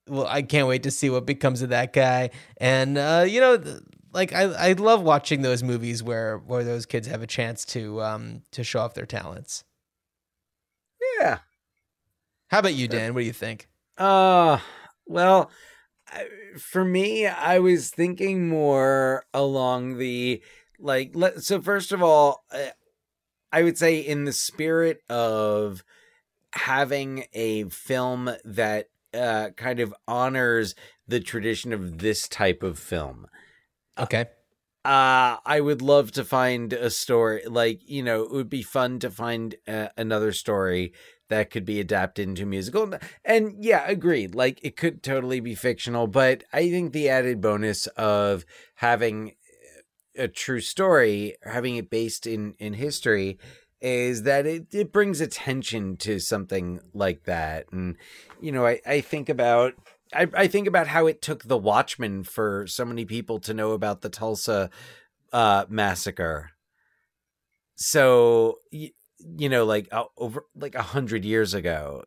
[0.09, 2.31] well, I can't wait to see what becomes of that guy.
[2.59, 3.79] And uh, you know, th-
[4.13, 8.03] like I, I love watching those movies where where those kids have a chance to
[8.03, 9.65] um to show off their talents.
[11.21, 11.39] Yeah.
[12.49, 13.15] How about you, Dan?
[13.15, 13.69] What do you think?
[13.99, 14.59] Uh,
[15.07, 15.51] well,
[16.59, 20.43] for me, I was thinking more along the
[20.79, 21.13] like.
[21.15, 22.71] Let, so first of all, uh,
[23.53, 25.85] I would say in the spirit of
[26.53, 30.75] having a film that uh, kind of honors
[31.07, 33.27] the tradition of this type of film.
[33.99, 34.27] Okay.
[34.85, 39.01] Uh, I would love to find a story like, you know, it would be fun
[39.01, 40.93] to find uh, another story
[41.29, 42.95] that could be adapted into musical.
[43.25, 44.35] And yeah, agreed.
[44.35, 48.45] Like it could totally be fictional, but I think the added bonus of
[48.77, 49.35] having
[50.19, 53.39] a true story, having it based in in history
[53.81, 57.67] is that it, it brings attention to something like that.
[57.73, 57.97] And
[58.41, 59.75] you know, I I think about
[60.13, 63.73] I, I think about how it took the Watchmen for so many people to know
[63.73, 64.71] about the Tulsa
[65.33, 66.51] uh, massacre.
[67.75, 72.05] So you, you know, like uh, over like a hundred years ago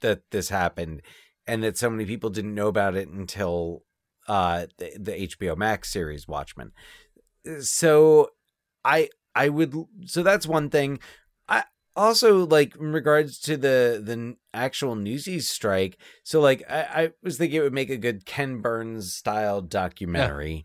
[0.00, 1.02] that this happened,
[1.46, 3.82] and that so many people didn't know about it until
[4.28, 6.72] uh, the, the HBO Max series Watchmen.
[7.60, 8.30] So
[8.84, 9.74] I I would
[10.06, 11.00] so that's one thing.
[11.48, 11.64] I
[11.96, 15.98] also like in regards to the the actual Newsies strike.
[16.22, 20.64] So like I, I was thinking it would make a good Ken Burns style documentary.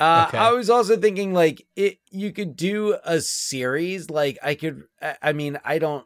[0.00, 0.38] Uh, Okay.
[0.38, 5.16] I was also thinking like it you could do a series like I could I,
[5.22, 6.04] I mean I don't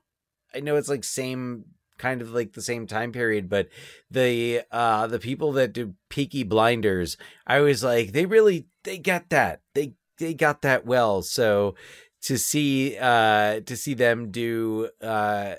[0.54, 1.64] I know it's like same
[1.96, 3.68] kind of like the same time period but
[4.10, 7.16] the uh the people that do Peaky Blinders
[7.46, 11.74] I was like they really they get that they they got that well so
[12.22, 15.54] to see uh to see them do uh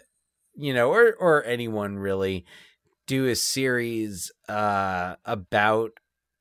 [0.55, 2.45] you know or or anyone really
[3.07, 5.91] do a series uh about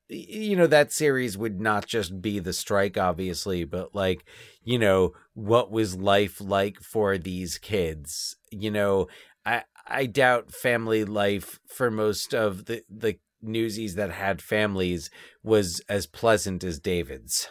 [0.09, 4.25] you know that series would not just be the strike obviously but like
[4.63, 8.35] you know what was life like for these kids?
[8.51, 9.07] You know
[9.45, 15.09] i i doubt family life for most of the the newsies that had families
[15.43, 17.47] was as pleasant as david's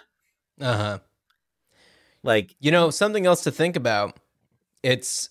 [0.60, 0.98] Uh huh.
[2.22, 4.18] like You know, something else to think about.
[4.82, 5.30] It's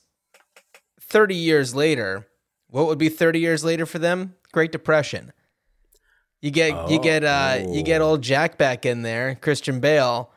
[1.02, 2.28] 30 years later.
[2.70, 4.36] What would be 30 years later for them?
[4.52, 5.32] Great Depression.
[6.42, 8.10] You get you get uh you get Oh.
[8.12, 10.32] old Jack back in there, Christian Bale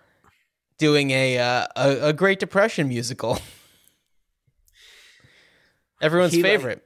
[0.78, 3.38] doing a uh, a, a Great Depression musical.
[6.00, 6.82] Everyone's He, like- favorite.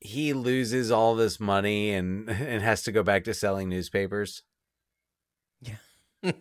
[0.00, 4.42] he loses all this money and and has to go back to selling newspapers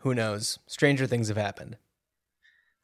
[0.00, 0.58] Who knows?
[0.66, 1.76] Stranger things have happened.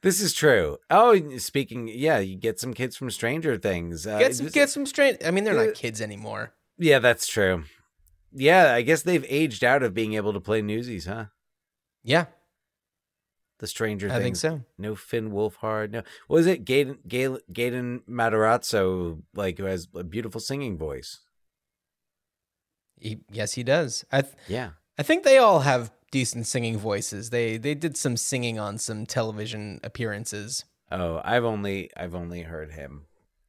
[0.02, 0.78] This is true.
[0.90, 4.06] Oh, speaking, yeah, you get some kids from Stranger Things.
[4.06, 6.54] Uh, Get some get some strange I mean they're not kids anymore.
[6.78, 7.64] Yeah, that's true.
[8.32, 11.26] Yeah, I guess they've aged out of being able to play Newsies, huh?
[12.04, 12.26] Yeah,
[13.58, 14.60] The Stranger I think so.
[14.78, 15.90] No Finn Wolfhard.
[15.90, 16.64] No, what was it?
[16.64, 21.18] Gaten Gaten, Gaten Matarazzo, like who has a beautiful singing voice.
[23.00, 24.04] He, yes, he does.
[24.12, 24.70] I th- Yeah.
[24.98, 27.30] I think they all have decent singing voices.
[27.30, 30.64] They they did some singing on some television appearances.
[30.90, 33.06] Oh, I've only I've only heard him,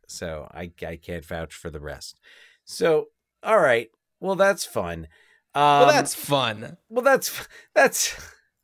[0.07, 2.19] so I I can't vouch for the rest.
[2.65, 3.07] So,
[3.41, 3.89] all right.
[4.19, 5.07] Well, that's fun.
[5.55, 6.77] Um, well, that's fun.
[6.89, 8.15] well that's that's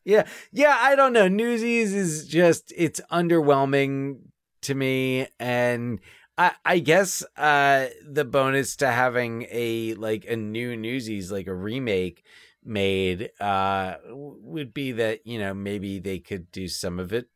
[0.03, 4.19] yeah yeah i don't know newsies is just it's underwhelming
[4.61, 5.99] to me and
[6.38, 11.53] i i guess uh the bonus to having a like a new newsies like a
[11.53, 12.23] remake
[12.63, 17.27] made uh would be that you know maybe they could do some of it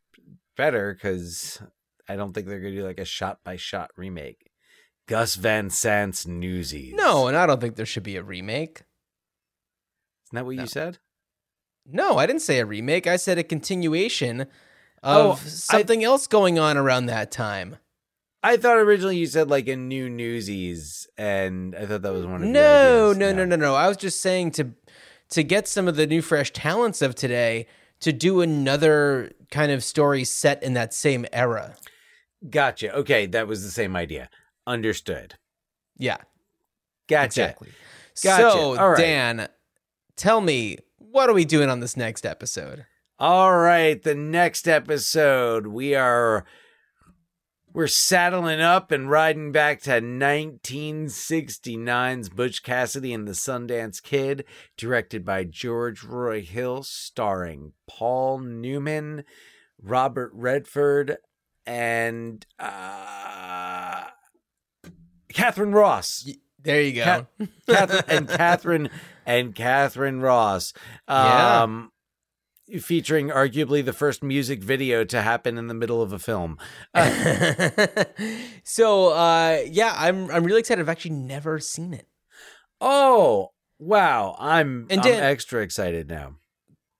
[0.58, 1.62] better because
[2.08, 4.50] i don't think they're gonna do like a shot by shot remake
[5.08, 8.82] gus van sant's newsies No, and I don't think there should be a remake.
[10.26, 10.64] isn't that what No.
[10.64, 10.98] you said
[11.92, 13.08] No, I didn't say a remake.
[13.08, 14.46] I said a continuation
[15.02, 17.78] Oh, of I- something else going on around that time.
[18.42, 22.42] I thought originally you said like a new Newsies, and I thought that was one
[22.44, 23.18] of No, ideas.
[23.18, 23.76] no, no, no, no.
[23.76, 24.72] I was just saying to
[25.32, 27.68] to get some of the new fresh talents of today
[28.00, 31.76] to do another kind of story set in that same era.
[32.50, 32.96] Gotcha.
[32.96, 34.30] Okay, that was the same idea.
[34.66, 35.36] Understood.
[35.98, 36.18] Yeah,
[37.08, 37.26] Gotcha.
[37.26, 37.70] exactly.
[38.24, 38.52] Gotcha.
[38.52, 38.98] So, right.
[38.98, 39.48] Dan,
[40.16, 42.86] tell me, what are we doing on this next episode?
[43.20, 46.46] All right, the next episode we are
[47.74, 54.46] we're saddling up and riding back to 1969's Butch Cassidy and the Sundance Kid,
[54.78, 59.26] directed by George Roy Hill, starring Paul Newman,
[59.82, 61.18] Robert Redford,
[61.66, 64.06] and uh,
[65.32, 66.28] Katharine Ross.
[66.62, 67.04] There you go.
[67.04, 67.28] Cat-
[67.68, 68.90] Katharine and Katharine
[69.26, 70.74] and Katharine Ross.
[71.10, 71.64] Yeah.
[72.80, 76.58] Featuring arguably the first music video to happen in the middle of a film.
[78.64, 80.82] so, uh, yeah, I'm I'm really excited.
[80.82, 82.08] I've actually never seen it.
[82.82, 84.36] Oh, wow.
[84.40, 86.36] I'm, And I'm extra excited now.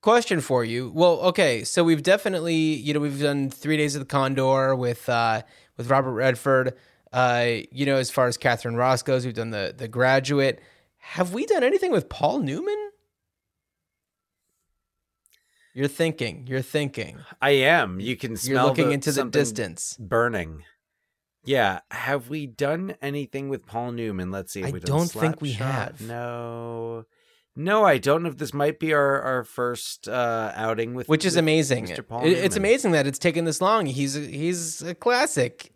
[0.02, 0.92] Question for you.
[0.96, 5.10] Well, okay, so we've definitely, you know, we've done Three Days of the Condor with
[5.10, 5.42] uh,
[5.76, 6.74] with Robert Redford.
[7.12, 10.62] Uh, you know, as far as Katharine Ross goes, we've done the the Graduate.
[11.00, 12.89] Have we done anything with Paul Newman?
[15.80, 16.46] You're thinking.
[16.46, 17.20] You're thinking.
[17.42, 18.02] I am.
[18.02, 19.96] You can smell You're looking the- into the distance.
[19.98, 20.64] burning.
[21.46, 21.80] Yeah.
[21.90, 24.30] Have we done anything with Paul Newman?
[24.30, 24.66] Let's see.
[24.66, 25.58] I we don't think we Slapshot?
[25.58, 26.02] have.
[26.02, 27.06] No.
[27.56, 31.24] No, I don't know if this might be our, our first uh, outing with which
[31.24, 31.88] is with amazing.
[31.88, 32.06] Mr.
[32.06, 33.86] Paul It- it's amazing that it's taken this long.
[33.86, 35.72] He's a, he's a classic.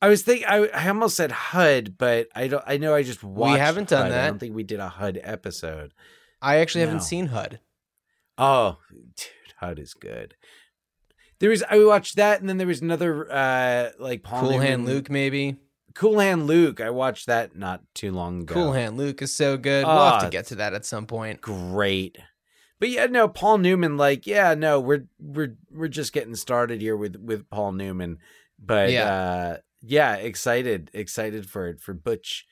[0.00, 0.46] I was thinking.
[0.48, 2.64] I, I almost said HUD, but I don't.
[2.66, 3.60] I know I just watched.
[3.60, 4.18] haven't done HUD.
[4.18, 5.92] I don't think we did a HUD episode.
[6.40, 6.86] I actually No.
[6.88, 7.60] haven't seen HUD.
[8.38, 10.34] Oh, dude, HUD is good.
[11.38, 14.84] There was I watched that, and then there was another uh like Paul Cool Hand
[14.86, 15.56] Luke, maybe.
[15.94, 16.80] Cool Hand Luke.
[16.80, 18.54] I watched that not too long ago.
[18.54, 19.84] Cool Hand Luke is so good.
[19.86, 21.40] we'll have Ah, to get to that at some point.
[21.40, 22.16] great.
[22.78, 23.96] But yeah, no, Paul Newman.
[23.96, 28.18] Like, yeah, no, we're we're we're just getting started here with with Paul Newman.
[28.58, 29.12] But Yeah.
[29.12, 32.46] uh yeah, excited, excited for it for Butch,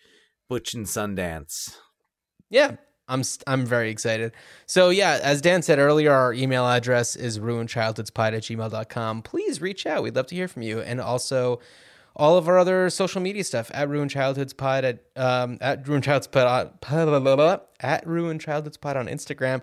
[0.48, 1.76] Butch and Sundance.
[2.50, 2.76] Yeah,
[3.10, 4.32] I'm I'm very excited.
[4.66, 9.22] So yeah, as Dan said earlier, our email address is ruinedchildhoodspod at gmail.com.
[9.22, 10.02] Please reach out.
[10.02, 10.80] We'd love to hear from you.
[10.80, 11.60] And also
[12.16, 16.04] all of our other social media stuff at Ruined Childhoods Pod at um at Ruined
[16.04, 19.62] Childhoods Pod on, at Ruined Childhoods Pod on Instagram.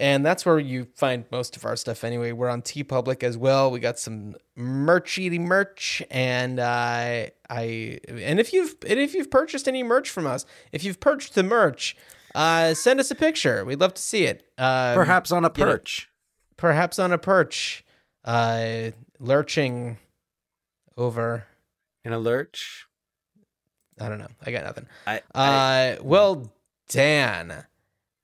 [0.00, 2.32] And that's where you find most of our stuff anyway.
[2.32, 3.70] We're on TeePublic as well.
[3.70, 9.68] We got some merchy merch, and uh, I and if you've and if you've purchased
[9.68, 11.94] any merch from us, if you've purchased the merch,
[12.34, 13.64] uh, send us a picture.
[13.64, 14.44] We'd love to see it.
[14.58, 16.08] Um, Perhaps on a you know, perch.
[16.56, 17.84] perhaps on a perch,
[18.24, 19.98] uh, lurching
[20.96, 21.46] over.
[22.04, 22.86] In a lurch.
[24.00, 24.26] I don't know.
[24.44, 24.86] I got nothing.
[25.06, 26.52] I, I Uh, well,
[26.88, 27.64] Dan,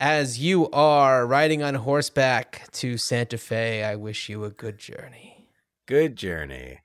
[0.00, 5.46] as you are riding on horseback to Santa Fe, I wish you a good journey.
[5.86, 6.80] good journey.